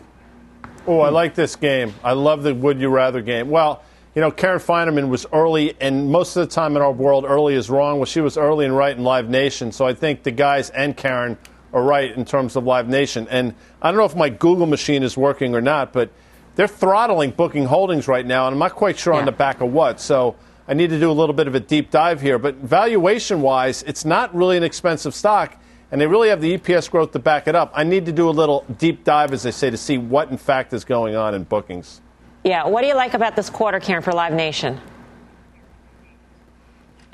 [0.87, 1.95] Oh, I like this game.
[2.05, 3.49] I love the would you rather game.
[3.49, 3.83] Well,
[4.15, 7.55] you know, Karen Finerman was early, and most of the time in our world, early
[7.55, 8.01] is wrong.
[8.01, 9.73] Well, she was early and right in Live Nation.
[9.73, 11.39] So I think the guys and Karen
[11.75, 13.29] are right in terms of Live Nation.
[13.31, 16.11] And I don't know if my Google machine is working or not, but
[16.55, 19.19] they're throttling Booking Holdings right now, and I'm not quite sure yeah.
[19.19, 20.01] on the back of what.
[20.01, 22.39] So I need to do a little bit of a deep dive here.
[22.39, 25.59] But valuation wise, it's not really an expensive stock
[25.95, 27.71] and they really have the EPS growth to back it up.
[27.73, 30.37] I need to do a little deep dive, as they say, to see what in
[30.37, 32.01] fact is going on in bookings.
[32.43, 34.81] Yeah, what do you like about this quarter, Karen, for Live Nation?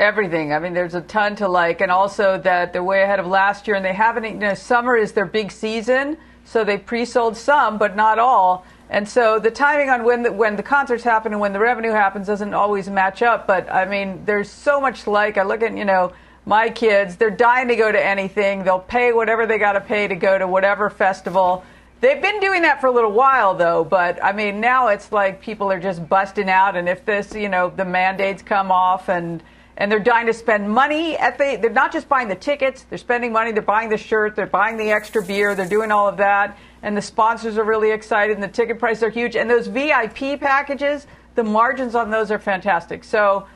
[0.00, 0.52] Everything.
[0.52, 3.68] I mean, there's a ton to like, and also that they're way ahead of last
[3.68, 4.24] year, and they haven't.
[4.24, 8.64] You know, summer is their big season, so they pre-sold some, but not all.
[8.88, 11.92] And so the timing on when the, when the concerts happen and when the revenue
[11.92, 13.46] happens doesn't always match up.
[13.46, 15.38] But I mean, there's so much like.
[15.38, 16.12] I look at you know
[16.44, 18.64] my kids; they're dying to go to anything.
[18.64, 21.64] They'll pay whatever they got to pay to go to whatever festival.
[22.00, 23.84] They've been doing that for a little while, though.
[23.84, 27.48] But I mean, now it's like people are just busting out, and if this, you
[27.48, 29.42] know, the mandates come off and
[29.80, 32.98] and they're dying to spend money at the they're not just buying the tickets they're
[32.98, 36.18] spending money they're buying the shirt they're buying the extra beer they're doing all of
[36.18, 36.56] that.
[36.82, 39.36] And the sponsors are really excited and the ticket prices are huge.
[39.36, 43.02] And those vip packages the margins on those are fantastic.
[43.04, 43.46] So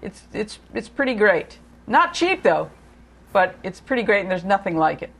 [0.00, 1.58] it's it's it's pretty great.
[1.86, 2.70] Not cheap though
[3.32, 5.10] but it's pretty great and there's nothing like it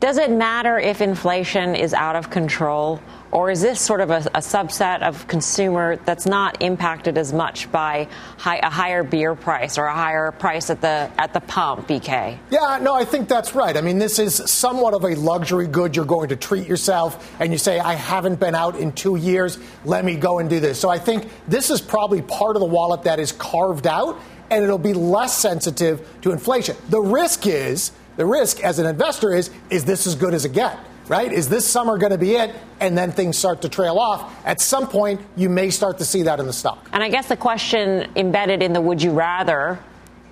[0.00, 3.00] does it matter if inflation is out of control,
[3.32, 7.70] or is this sort of a, a subset of consumer that's not impacted as much
[7.72, 8.06] by
[8.36, 11.88] high, a higher beer price or a higher price at the at the pump?
[11.88, 12.38] BK.
[12.50, 13.76] Yeah, no, I think that's right.
[13.76, 15.96] I mean, this is somewhat of a luxury good.
[15.96, 19.58] You're going to treat yourself, and you say, "I haven't been out in two years.
[19.84, 22.66] Let me go and do this." So I think this is probably part of the
[22.66, 26.76] wallet that is carved out, and it'll be less sensitive to inflation.
[26.88, 30.52] The risk is the risk as an investor is is this as good as it
[30.52, 30.76] gets?
[31.08, 31.32] Right?
[31.32, 32.54] Is this summer going to be it?
[32.80, 34.30] And then things start to trail off.
[34.44, 36.86] At some point, you may start to see that in the stock.
[36.92, 39.78] And I guess the question embedded in the would you rather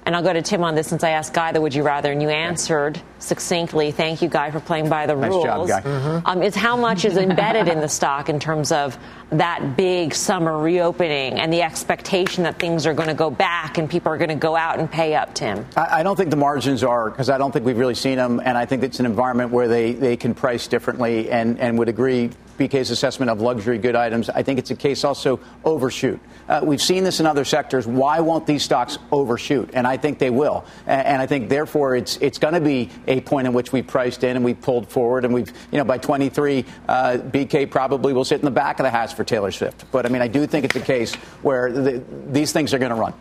[0.07, 2.13] and I'll go to Tim on this since I asked Guy the would you rather,
[2.13, 3.91] and you answered succinctly.
[3.93, 5.45] Thank you, Guy, for playing by the nice rules.
[5.45, 5.81] Job, Guy.
[5.83, 6.27] Mm-hmm.
[6.27, 8.99] Um, is how much is embedded in the stock in terms of
[9.31, 13.91] that big summer reopening and the expectation that things are going to go back and
[13.91, 15.67] people are going to go out and pay up, Tim?
[15.77, 18.41] I, I don't think the margins are, because I don't think we've really seen them,
[18.45, 21.89] and I think it's an environment where they, they can price differently and, and would
[21.89, 24.31] agree BK's assessment of luxury good items.
[24.31, 26.21] I think it's a case also overshoot.
[26.49, 27.87] Uh, we've seen this in other sectors.
[27.87, 29.71] Why won't these stocks overshoot?
[29.75, 30.65] And I think they will.
[30.87, 33.83] And, and I think therefore it's it's going to be a point in which we
[33.83, 38.13] priced in and we pulled forward and we've you know by 23 uh, BK probably
[38.13, 39.85] will sit in the back of the house for Taylor Swift.
[39.93, 42.91] But I mean I do think it's a case where the, these things are going
[42.91, 43.15] to run.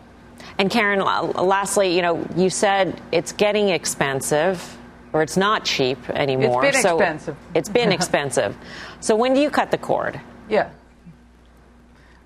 [0.58, 4.76] And Karen, lastly, you know, you said it's getting expensive
[5.12, 6.64] or it's not cheap anymore.
[6.64, 7.36] It's been so expensive.
[7.54, 8.56] It's been expensive.
[9.00, 10.20] So when do you cut the cord?
[10.48, 10.70] Yeah.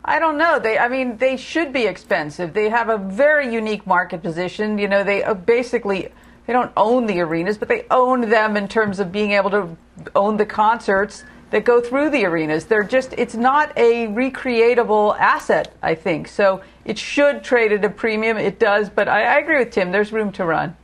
[0.04, 0.58] I don't know.
[0.58, 2.54] They, I mean, they should be expensive.
[2.54, 4.78] They have a very unique market position.
[4.78, 6.08] You know, they uh, basically
[6.50, 9.76] they don't own the arenas, but they own them in terms of being able to
[10.16, 12.64] own the concerts that go through the arenas.
[12.64, 16.26] They're just it's not a recreatable asset, I think.
[16.26, 18.36] So it should trade at a premium.
[18.36, 19.92] It does, but I, I agree with Tim.
[19.92, 20.76] There's room to run.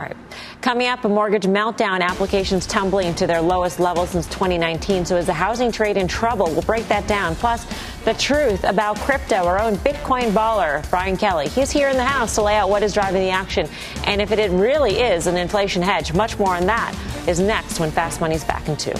[0.00, 0.16] All right.
[0.62, 5.04] Coming up, a mortgage meltdown, applications tumbling to their lowest level since 2019.
[5.04, 6.46] So is the housing trade in trouble?
[6.46, 7.34] We'll break that down.
[7.34, 7.66] Plus,
[8.04, 9.36] the truth about crypto.
[9.36, 11.48] Our own Bitcoin baller, Brian Kelly.
[11.48, 13.68] He's here in the house to lay out what is driving the action
[14.04, 16.14] and if it really is an inflation hedge.
[16.14, 16.94] Much more on that
[17.28, 18.94] is next when Fast Money's back in two.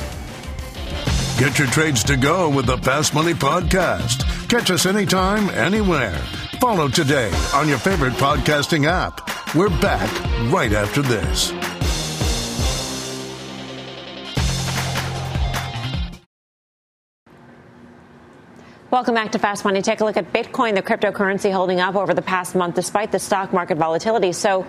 [1.38, 4.48] Get your trades to go with the Fast Money Podcast.
[4.50, 6.20] Catch us anytime, anywhere.
[6.60, 9.54] Follow today on your favorite podcasting app.
[9.54, 10.10] We're back
[10.52, 11.52] right after this.
[18.90, 19.80] Welcome back to Fast Money.
[19.80, 23.18] Take a look at Bitcoin, the cryptocurrency holding up over the past month despite the
[23.18, 24.32] stock market volatility.
[24.32, 24.66] So,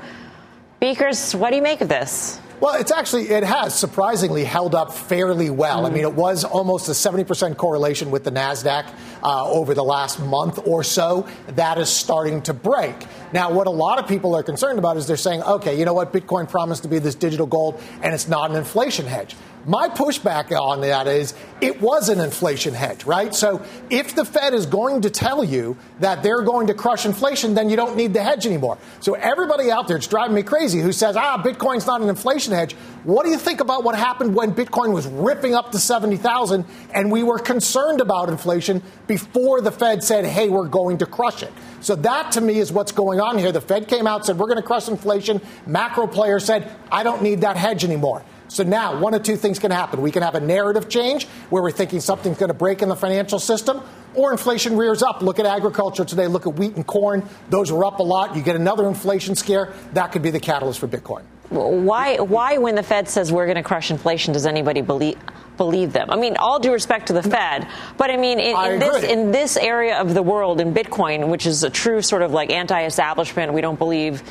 [0.80, 2.40] Beakers, what do you make of this?
[2.62, 5.78] Well, it's actually, it has surprisingly held up fairly well.
[5.78, 5.86] Mm-hmm.
[5.88, 8.94] I mean, it was almost a 70% correlation with the NASDAQ
[9.24, 11.28] uh, over the last month or so.
[11.48, 12.94] That is starting to break.
[13.34, 15.94] Now, what a lot of people are concerned about is they're saying, okay, you know
[15.94, 16.12] what?
[16.12, 19.36] Bitcoin promised to be this digital gold and it's not an inflation hedge.
[19.66, 23.34] My pushback on that is it was an inflation hedge, right?
[23.34, 27.54] So if the Fed is going to tell you that they're going to crush inflation,
[27.54, 28.80] then you don't need the hedge anymore.
[29.02, 32.54] So everybody out there, it's driving me crazy, who says, ah, Bitcoin's not an inflation
[32.54, 32.74] hedge.
[33.04, 36.66] What do you think about what happened when Bitcoin was ripping up to 70,000
[36.96, 41.44] and we were concerned about inflation before the Fed said, hey, we're going to crush
[41.44, 41.54] it?
[41.82, 43.52] So that to me is what's going on here.
[43.52, 45.42] The Fed came out, said, we're going to crush inflation.
[45.66, 48.24] Macro players said, I don't need that hedge anymore.
[48.48, 50.02] So now, one of two things can happen.
[50.02, 52.96] We can have a narrative change where we're thinking something's going to break in the
[52.96, 53.82] financial system,
[54.14, 55.22] or inflation rears up.
[55.22, 56.28] Look at agriculture today.
[56.28, 57.28] Look at wheat and corn.
[57.50, 58.36] Those are up a lot.
[58.36, 59.74] You get another inflation scare.
[59.94, 61.24] That could be the catalyst for Bitcoin.
[61.52, 65.18] Why, why when the Fed says we're going to crush inflation, does anybody believe?
[65.58, 66.10] believe them.
[66.10, 69.32] I mean, all due respect to the Fed, but I mean, in, in this in
[69.32, 73.54] this area of the world, in Bitcoin, which is a true sort of like anti-establishment,
[73.54, 74.24] we don't believe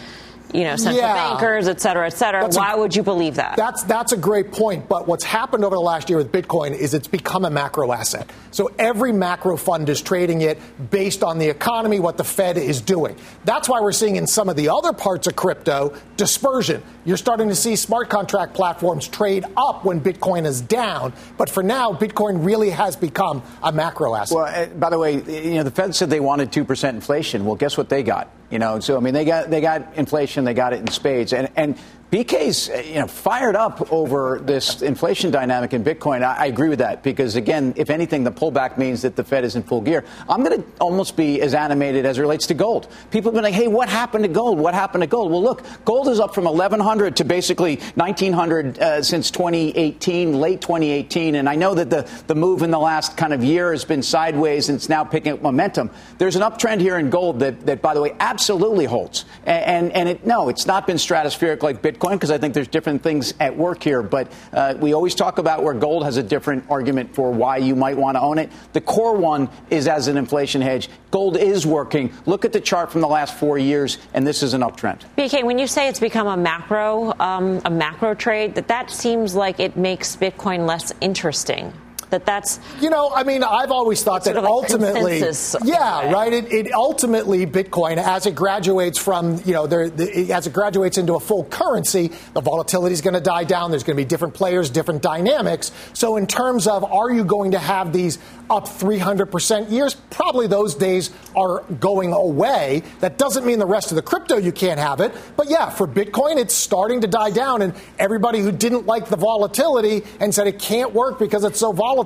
[0.52, 1.14] you know, central Yeah.
[1.30, 2.42] bankers, et cetera, et cetera.
[2.42, 3.56] That's a- Why would you believe that?
[3.56, 4.88] That's that's a great point.
[4.88, 8.28] But what's happened over the last year with Bitcoin is it's become a macro asset.
[8.50, 10.58] So every macro fund is trading it
[10.90, 13.16] based on the economy, what the Fed is doing.
[13.44, 16.82] That's why we're seeing in some of the other parts of crypto dispersion.
[17.04, 21.12] You're starting to see smart contract platforms trade up when Bitcoin is down.
[21.38, 24.36] But for now, Bitcoin really has become a macro asset.
[24.36, 27.44] Well, uh, by the way, you know, the Fed said they wanted two percent inflation.
[27.44, 28.28] Well, guess what they got?
[28.50, 31.32] You know, so I mean, they got they got inflation, they got it in spades,
[31.32, 31.78] and and
[32.10, 36.24] BK's uh, you know fired up over this inflation dynamic in Bitcoin.
[36.24, 39.44] I, I agree with that because again, if anything, the pullback means that the Fed
[39.44, 40.04] is in full gear.
[40.28, 42.88] I'm going to almost be as animated as it relates to gold.
[43.12, 44.58] People have been like, "Hey, what happened to gold?
[44.58, 49.02] What happened to gold?" Well, look, gold is up from 1100 to basically 1900 uh,
[49.04, 53.32] since 2018, late 2018, and I know that the the move in the last kind
[53.32, 55.90] of year has been sideways and it's now picking up momentum.
[56.18, 59.26] There's an uptrend here in gold that, that by the way, absolutely holds.
[59.44, 62.68] And and, and it, no, it's not been stratospheric like Bitcoin because I think there's
[62.68, 64.02] different things at work here.
[64.02, 67.76] But uh, we always talk about where gold has a different argument for why you
[67.76, 68.50] might want to own it.
[68.72, 70.88] The core one is as an inflation hedge.
[71.10, 72.12] Gold is working.
[72.26, 75.00] Look at the chart from the last four years, and this is an uptrend.
[75.18, 79.34] BK, when you say it's become a macro, um, a macro trade, that that seems
[79.34, 81.72] like it makes Bitcoin less interesting.
[82.10, 85.22] That that's You know, I mean, I've always thought that like ultimately,
[85.64, 86.32] yeah, right.
[86.32, 90.98] It, it ultimately Bitcoin, as it graduates from, you know, there, the, as it graduates
[90.98, 93.70] into a full currency, the volatility is going to die down.
[93.70, 95.70] There's going to be different players, different dynamics.
[95.92, 99.94] So, in terms of, are you going to have these up 300 percent years?
[100.10, 102.82] Probably those days are going away.
[103.00, 105.86] That doesn't mean the rest of the crypto you can't have it, but yeah, for
[105.86, 110.48] Bitcoin, it's starting to die down, and everybody who didn't like the volatility and said
[110.48, 111.99] it can't work because it's so volatile,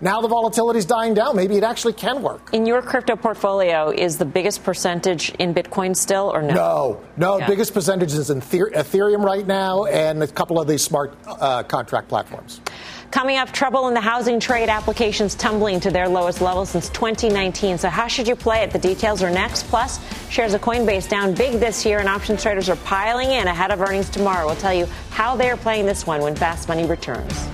[0.00, 1.36] now the volatility is dying down.
[1.36, 2.50] Maybe it actually can work.
[2.52, 3.90] in your crypto portfolio.
[3.90, 6.54] Is the biggest percentage in Bitcoin still, or no?
[6.54, 7.38] No, no.
[7.38, 7.46] Yeah.
[7.46, 12.08] Biggest percentage is in Ethereum right now, and a couple of these smart uh, contract
[12.08, 12.60] platforms.
[13.10, 17.78] Coming up, trouble in the housing trade applications tumbling to their lowest level since 2019.
[17.78, 18.72] So, how should you play it?
[18.72, 19.68] The details are next.
[19.68, 23.70] Plus, shares of Coinbase down big this year, and options traders are piling in ahead
[23.70, 24.46] of earnings tomorrow.
[24.46, 27.46] We'll tell you how they're playing this one when Fast Money returns.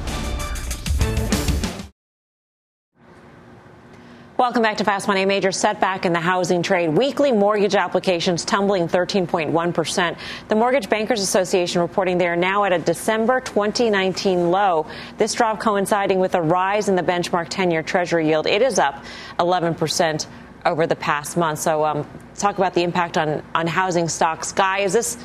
[4.41, 5.24] Welcome back to Fast Money.
[5.24, 6.88] A major setback in the housing trade.
[6.88, 10.18] Weekly mortgage applications tumbling 13.1%.
[10.49, 14.86] The Mortgage Bankers Association reporting they are now at a December 2019 low.
[15.18, 18.47] This drop coinciding with a rise in the benchmark 10 year Treasury yield.
[18.47, 19.05] It is up
[19.38, 20.26] 11%
[20.64, 21.59] over the past month.
[21.59, 24.53] So, um, talk about the impact on, on housing stocks.
[24.53, 25.18] Guy, is this.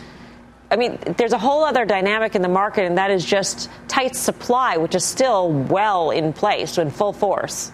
[0.70, 4.14] I mean, there's a whole other dynamic in the market, and that is just tight
[4.14, 7.72] supply, which is still well in place, in full force.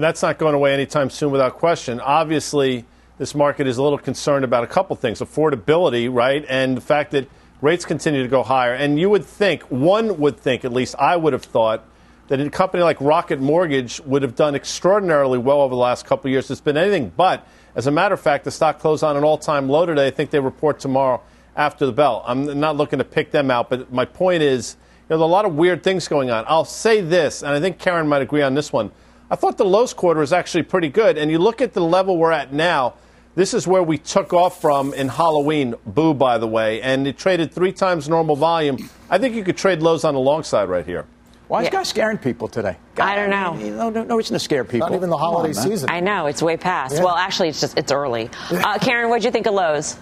[0.00, 2.00] And that's not going away anytime soon without question.
[2.00, 2.86] Obviously,
[3.18, 6.42] this market is a little concerned about a couple things affordability, right?
[6.48, 7.28] And the fact that
[7.60, 8.72] rates continue to go higher.
[8.72, 11.84] And you would think, one would think, at least I would have thought,
[12.28, 16.28] that a company like Rocket Mortgage would have done extraordinarily well over the last couple
[16.28, 16.50] of years.
[16.50, 17.46] It's been anything but.
[17.74, 20.06] As a matter of fact, the stock closed on an all time low today.
[20.06, 21.20] I think they report tomorrow
[21.56, 22.24] after the bell.
[22.26, 25.30] I'm not looking to pick them out, but my point is, you know, there's a
[25.30, 26.46] lot of weird things going on.
[26.48, 28.92] I'll say this, and I think Karen might agree on this one.
[29.30, 31.16] I thought the Lowe's quarter was actually pretty good.
[31.16, 32.94] And you look at the level we're at now,
[33.36, 35.74] this is where we took off from in Halloween.
[35.86, 36.82] Boo, by the way.
[36.82, 38.90] And it traded three times normal volume.
[39.08, 41.06] I think you could trade Lowe's on the long side right here.
[41.46, 41.70] Why is Yeah.
[41.72, 42.76] guy scaring people today?
[43.00, 43.54] I don't know.
[43.54, 44.88] No, no, no reason to scare people.
[44.88, 45.90] Not even the Come on, holiday season.
[45.90, 46.96] I know it's way past.
[46.96, 47.04] Yeah.
[47.04, 48.30] Well, actually, it's just it's early.
[48.50, 49.96] Uh, Karen, what'd you think of Lowe's?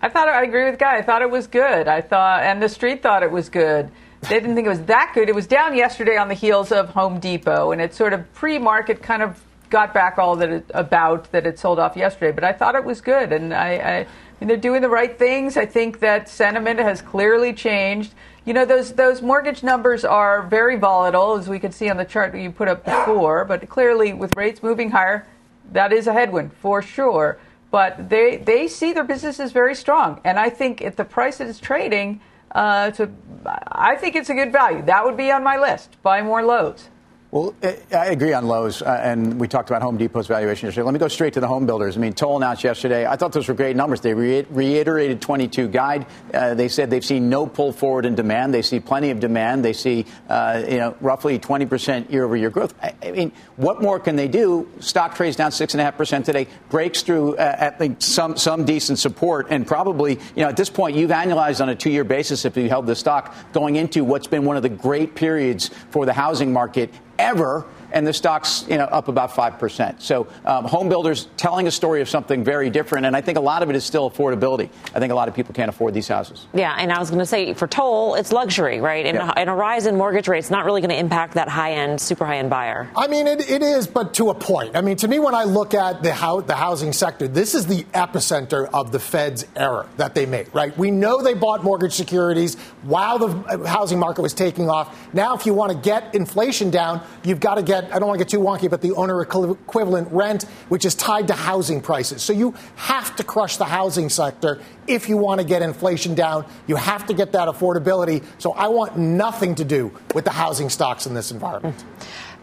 [0.00, 0.96] I thought I agree with Guy.
[0.96, 1.86] I thought it was good.
[1.88, 3.90] I thought, and the street thought it was good.
[4.22, 5.28] They didn't think it was that good.
[5.28, 9.02] It was down yesterday on the heels of Home Depot, and it sort of pre-market
[9.02, 12.30] kind of got back all that it, about that it sold off yesterday.
[12.30, 14.06] But I thought it was good, and I, I, I
[14.38, 15.56] mean, they're doing the right things.
[15.56, 18.14] I think that sentiment has clearly changed.
[18.44, 22.04] You know, those those mortgage numbers are very volatile, as we could see on the
[22.04, 23.44] chart that you put up before.
[23.44, 25.26] But clearly, with rates moving higher,
[25.72, 27.38] that is a headwind for sure.
[27.72, 31.40] But they they see their business is very strong, and I think at the price
[31.40, 32.20] it is trading,
[32.52, 33.10] uh, to
[33.44, 34.82] I think it's a good value.
[34.82, 35.96] That would be on my list.
[36.02, 36.88] Buy more Lowe's.
[37.32, 40.84] Well, I I agree on Lowe's, uh, and we talked about Home Depot's valuation yesterday.
[40.84, 41.96] Let me go straight to the home builders.
[41.96, 43.06] I mean, Toll announced yesterday.
[43.06, 44.02] I thought those were great numbers.
[44.02, 46.04] They re- reiterated 22 guide.
[46.34, 48.52] Uh, they said they've seen no pull forward in demand.
[48.52, 49.64] They see plenty of demand.
[49.64, 52.74] They see, uh, you know, roughly 20 percent year-over-year growth.
[52.82, 54.70] I, I mean, what more can they do?
[54.80, 56.48] Stock trades down six and a half percent today.
[56.68, 60.96] Breaks through uh, at some some decent support, and probably, you know, at this point,
[60.96, 64.44] you've annualized on a two-year basis if you held the stock going into what's been
[64.44, 66.90] one of the great periods for the housing market
[67.22, 67.64] ever.
[67.92, 70.02] And the stock's you know up about five percent.
[70.02, 73.40] So um, home builders telling a story of something very different, and I think a
[73.42, 74.68] lot of it is still affordability.
[74.94, 76.46] I think a lot of people can't afford these houses.
[76.54, 79.06] Yeah, and I was going to say for Toll, it's luxury, right?
[79.06, 79.32] And, Yeah.
[79.36, 82.24] and a rise in mortgage rates not really going to impact that high end, super
[82.26, 82.88] high end buyer.
[82.96, 84.76] I mean, it, it is, but to a point.
[84.76, 87.66] I mean, to me, when I look at the, hou- the housing sector, this is
[87.66, 90.76] the epicenter of the Fed's error that they made, right?
[90.76, 94.96] We know they bought mortgage securities while the uh, housing market was taking off.
[95.14, 98.18] Now, if you want to get inflation down, you've got to get, I don't want
[98.18, 102.22] to get too wonky, but the owner equivalent rent, which is tied to housing prices.
[102.22, 106.46] So you have to crush the housing sector if you want to get inflation down.
[106.66, 108.24] You have to get that affordability.
[108.38, 111.84] So I want nothing to do with the housing stocks in this environment.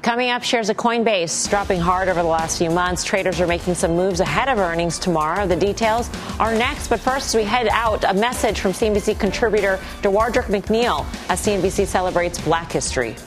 [0.01, 3.03] Coming up, shares of Coinbase dropping hard over the last few months.
[3.03, 5.45] Traders are making some moves ahead of earnings tomorrow.
[5.45, 6.09] The details
[6.39, 6.87] are next.
[6.87, 12.39] But first, we head out, a message from CNBC contributor Dewardric McNeal as CNBC celebrates
[12.39, 13.17] Black History.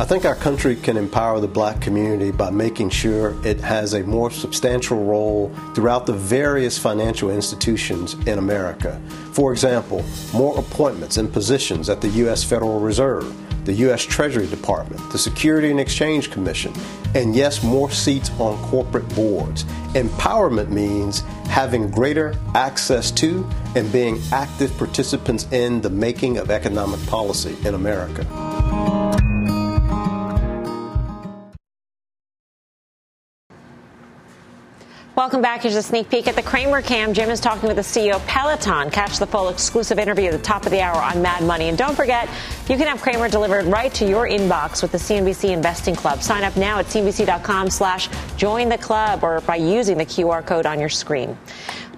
[0.00, 4.02] I think our country can empower the black community by making sure it has a
[4.02, 8.98] more substantial role throughout the various financial institutions in America.
[9.32, 12.42] For example, more appointments and positions at the U.S.
[12.42, 13.30] Federal Reserve,
[13.66, 14.02] the U.S.
[14.02, 16.72] Treasury Department, the Security and Exchange Commission,
[17.14, 19.64] and yes, more seats on corporate boards.
[19.92, 23.46] Empowerment means having greater access to
[23.76, 28.49] and being active participants in the making of economic policy in America.
[35.20, 35.64] Welcome back.
[35.64, 37.12] Here's a sneak peek at the Cramer Cam.
[37.12, 38.90] Jim is talking with the CEO of Peloton.
[38.90, 41.68] Catch the full exclusive interview at the top of the hour on Mad Money.
[41.68, 42.26] And don't forget,
[42.70, 46.22] you can have Cramer delivered right to your inbox with the CNBC Investing Club.
[46.22, 48.08] Sign up now at cnbc.com slash
[48.38, 51.36] join the club or by using the QR code on your screen.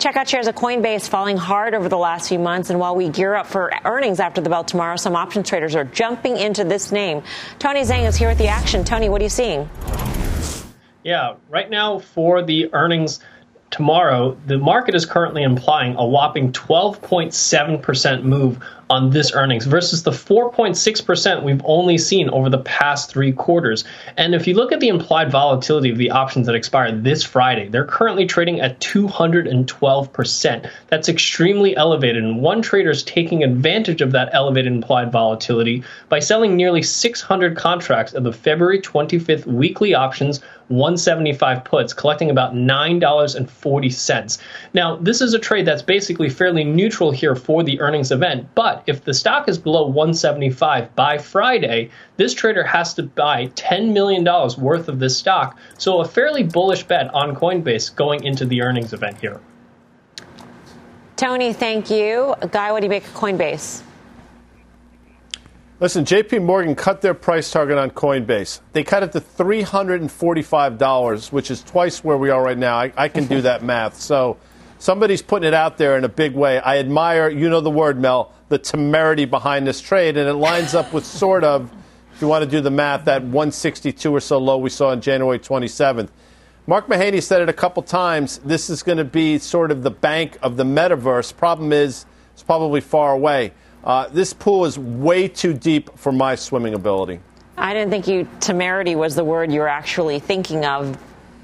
[0.00, 2.70] Check out shares of Coinbase falling hard over the last few months.
[2.70, 5.84] And while we gear up for earnings after the bell tomorrow, some options traders are
[5.84, 7.22] jumping into this name.
[7.60, 8.82] Tony Zhang is here with the action.
[8.82, 9.70] Tony, what are you seeing?
[11.04, 13.20] Yeah, right now for the earnings
[13.70, 20.10] tomorrow, the market is currently implying a whopping 12.7% move on this earnings versus the
[20.10, 23.84] 4.6% we've only seen over the past three quarters.
[24.16, 27.68] And if you look at the implied volatility of the options that expire this Friday,
[27.68, 30.70] they're currently trading at 212%.
[30.88, 32.22] That's extremely elevated.
[32.22, 37.56] And one trader is taking advantage of that elevated implied volatility by selling nearly 600
[37.56, 40.40] contracts of the February 25th weekly options
[40.72, 44.38] 175 puts, collecting about $9.40.
[44.72, 48.71] Now, this is a trade that's basically fairly neutral here for the earnings event, but
[48.86, 54.24] if the stock is below 175 by Friday, this trader has to buy $10 million
[54.58, 55.58] worth of this stock.
[55.78, 59.40] So, a fairly bullish bet on Coinbase going into the earnings event here.
[61.16, 62.34] Tony, thank you.
[62.50, 63.82] Guy, what do you make of Coinbase?
[65.82, 68.60] Listen, JP Morgan cut their price target on Coinbase.
[68.72, 72.76] They cut it to $345, which is twice where we are right now.
[72.76, 74.00] I, I can do that math.
[74.00, 74.36] So
[74.82, 76.58] somebody's putting it out there in a big way.
[76.58, 80.74] I admire, you know the word, Mel, the temerity behind this trade, and it lines
[80.74, 81.72] up with sort of,
[82.12, 85.00] if you want to do the math, that 162 or so low we saw on
[85.00, 86.08] January 27th.
[86.66, 88.38] Mark Mahaney said it a couple times.
[88.38, 91.36] This is going to be sort of the bank of the metaverse.
[91.36, 93.52] Problem is, it's probably far away.
[93.84, 97.20] Uh, this pool is way too deep for my swimming ability.
[97.56, 100.98] I didn't think you temerity was the word you were actually thinking of,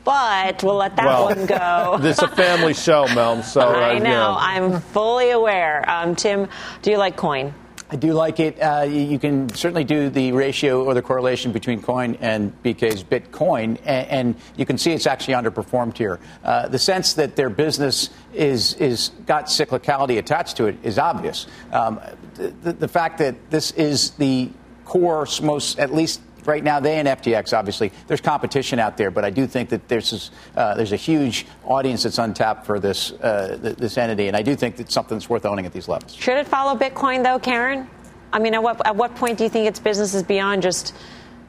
[0.09, 1.99] but we'll let that well, one go.
[2.01, 3.43] this is a family show, Mel.
[3.43, 4.37] So uh, I you know.
[4.39, 5.85] I'm fully aware.
[5.89, 6.49] Um, Tim,
[6.81, 7.53] do you like coin?
[7.91, 8.59] I do like it.
[8.59, 13.05] Uh, you, you can certainly do the ratio or the correlation between coin and BK's
[13.05, 16.21] Bitcoin, and, and you can see it's actually underperformed here.
[16.43, 21.47] Uh, the sense that their business is is got cyclicality attached to it is obvious.
[21.71, 22.01] Um,
[22.35, 24.51] the, the fact that this is the
[24.87, 29.25] core, most at least right now they and FTX obviously there's competition out there, but
[29.25, 33.59] I do think that there's uh, there's a huge audience that's untapped for this uh,
[33.63, 36.15] th- this entity, and I do think that something's worth owning at these levels.
[36.15, 37.89] Should it follow Bitcoin though, Karen?
[38.33, 40.95] I mean, at what at what point do you think its business is beyond just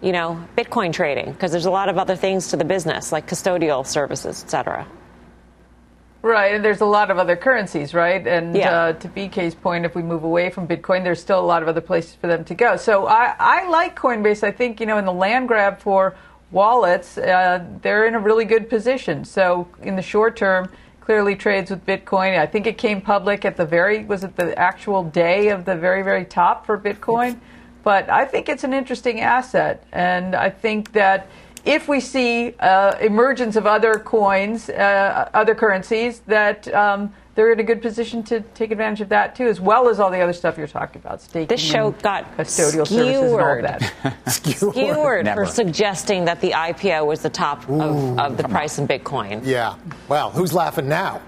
[0.02, 1.32] you know Bitcoin trading?
[1.32, 4.86] Because there's a lot of other things to the business, like custodial services, et cetera.
[6.22, 8.26] Right, and there's a lot of other currencies, right?
[8.28, 8.72] And Yeah.
[8.72, 11.70] uh, to BK's point, if we move away from Bitcoin, there's still a lot of
[11.70, 12.76] other places for them to go.
[12.76, 14.43] So I, I like Coinbase.
[14.43, 16.15] I think, you know, in the land grab for
[16.51, 19.24] wallets, uh, they're in a really good position.
[19.24, 22.38] So in the short term, clearly trades with Bitcoin.
[22.38, 25.76] I think it came public at the very, was it the actual day of the
[25.76, 27.39] very, very top for Bitcoin?
[27.84, 29.86] But I think it's an interesting asset.
[29.93, 31.28] And I think that
[31.66, 37.59] if we see uh, emergence of other coins, uh, other currencies, that um, they're in
[37.61, 40.33] a good position to take advantage of that too, as well as all the other
[40.33, 41.21] stuff you're talking about.
[41.21, 43.93] Staking This show got custodial services and all that.
[44.27, 45.45] skewered Never.
[45.45, 49.39] for suggesting that the IPO was the top of, of the price in Bitcoin.
[49.45, 49.75] Yeah.
[50.09, 51.21] Well, who's laughing now?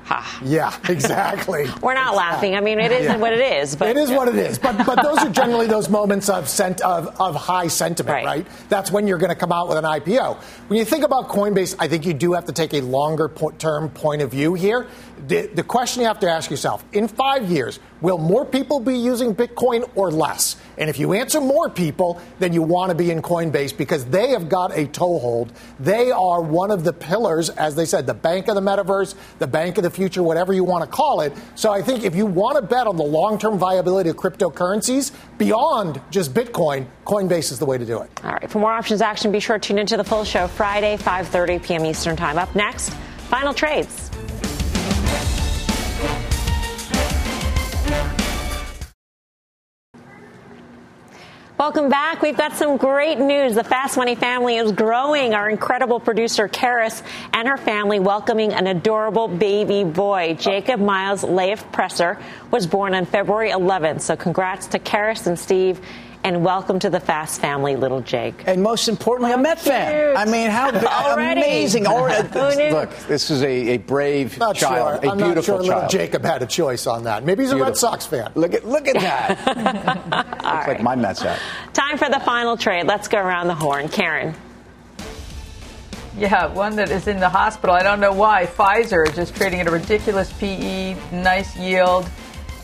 [0.44, 1.68] Yeah, exactly.
[1.82, 2.56] We're not laughing.
[2.56, 3.16] I mean, it is Yeah.
[3.16, 3.78] what it is.
[3.78, 4.60] But it is what it is.
[4.60, 8.46] But but those are generally those moments of sent, of, of high sentiment, right.
[8.68, 10.36] That's when you're going to come out with an IPO.
[10.68, 13.52] When you think about Coinbase, I think you do have to take a longer po-
[13.52, 14.88] term point of view here.
[15.28, 18.98] The, the question you have to ask yourself: In five years, will more people be
[18.98, 20.56] using Bitcoin or less?
[20.78, 24.30] And if you answer more people, then you want to be in Coinbase because they
[24.30, 25.54] have got a toehold.
[25.80, 29.48] They are one of the pillars, as they said, the bank of the metaverse, the
[29.48, 31.34] bank of the future, whatever you want to call it.
[31.56, 35.12] So I think if you want to bet on the long term viability of cryptocurrencies
[35.38, 38.10] beyond just Bitcoin, Coinbase is the way to do it.
[38.24, 38.50] All right.
[38.50, 41.86] For more options action, be sure to tune into the full show Friday, 5:30 p.m.
[41.86, 42.38] Eastern Time.
[42.38, 42.90] Up next,
[43.30, 44.11] final trades.
[51.62, 52.24] Welcome back.
[52.24, 53.54] We've got some great news.
[53.54, 55.36] The Fast Money family is growing.
[55.36, 60.36] Our incredible producer, Karis, and her family welcoming an adorable baby boy.
[60.40, 62.18] Jacob Miles Leif Presser
[62.50, 64.02] was born on February 11th.
[64.02, 65.80] So congrats to Karis and Steve.
[66.24, 68.44] And welcome to the Fast family, little Jake.
[68.46, 70.16] And most importantly, a Met fan.
[70.16, 71.42] I mean, how Already.
[71.42, 71.88] amazing!
[71.88, 75.10] Already, look, this is a, a brave Not child, sure.
[75.10, 75.92] a I'm beautiful not sure little child.
[75.92, 77.24] Jacob had a choice on that.
[77.24, 78.32] Maybe he's a Red Sox fan.
[78.36, 78.96] Look at look at
[79.46, 79.48] that.
[80.28, 81.40] Looks like my Mets hat.
[81.74, 82.86] Time for the final trade.
[82.86, 83.90] Let's go around the horn.
[83.90, 84.36] Karen.
[86.18, 87.74] Yeah, one that is in the hospital.
[87.74, 88.46] I don't know why.
[88.46, 92.08] Pfizer is just trading at a ridiculous PE, nice yield.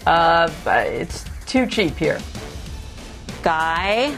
[0.05, 2.19] Uh, but it's too cheap here.
[3.43, 4.17] Guy.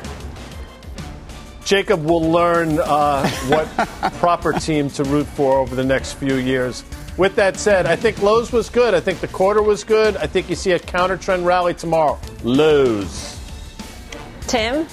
[1.65, 3.67] Jacob will learn uh, what
[4.19, 6.83] proper team to root for over the next few years.
[7.17, 8.93] With that said, I think Lowe's was good.
[8.93, 10.15] I think the quarter was good.
[10.17, 12.17] I think you see a counter trend rally tomorrow.
[12.43, 13.37] Lowe's.
[14.47, 14.87] Tim?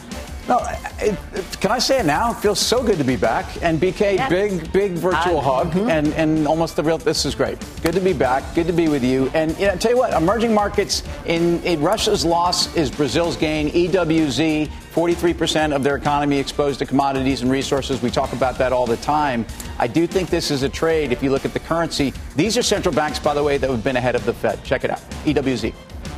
[0.48, 0.58] No,
[1.00, 2.30] it, it- can I say it now?
[2.30, 3.46] It feels so good to be back.
[3.62, 4.30] And BK, Yes.
[4.30, 5.90] big, big virtual uh, hug, mm-hmm.
[5.90, 6.98] and, and almost the real.
[6.98, 7.58] This is great.
[7.82, 8.54] Good to be back.
[8.54, 9.30] Good to be with you.
[9.34, 13.70] And you know, tell you what, emerging markets in, in Russia's loss is Brazil's gain.
[13.70, 18.00] EWZ, 43% of their economy exposed to commodities and resources.
[18.00, 19.44] We talk about that all the time.
[19.78, 21.10] I do think this is a trade.
[21.10, 23.84] If you look at the currency, these are central banks, by the way, that have
[23.84, 24.62] been ahead of the Fed.
[24.64, 25.00] Check it out.
[25.24, 25.74] EWZ.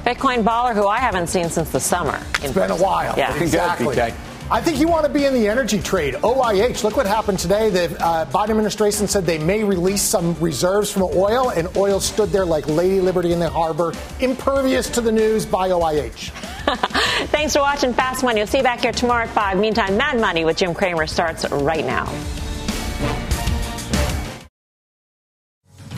[0.09, 2.19] Bitcoin baller, who I haven't seen since the summer.
[2.43, 3.15] It's been a while.
[3.19, 3.37] Yeah.
[3.43, 3.95] exactly.
[3.95, 4.15] BK.
[4.51, 6.15] I think you want to be in the energy trade.
[6.15, 7.69] OIH, look what happened today.
[7.69, 12.31] The uh, Biden administration said they may release some reserves from oil, and oil stood
[12.31, 16.31] there like Lady Liberty in the harbor, impervious to the news by OIH.
[17.27, 18.41] Thanks for watching Fast Money.
[18.41, 19.59] We'll see you back here tomorrow at 5.
[19.59, 22.07] Meantime, Mad Money with Jim Cramer starts right now.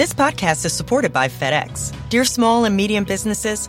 [0.01, 1.95] This podcast is supported by FedEx.
[2.09, 3.69] Dear small and medium businesses,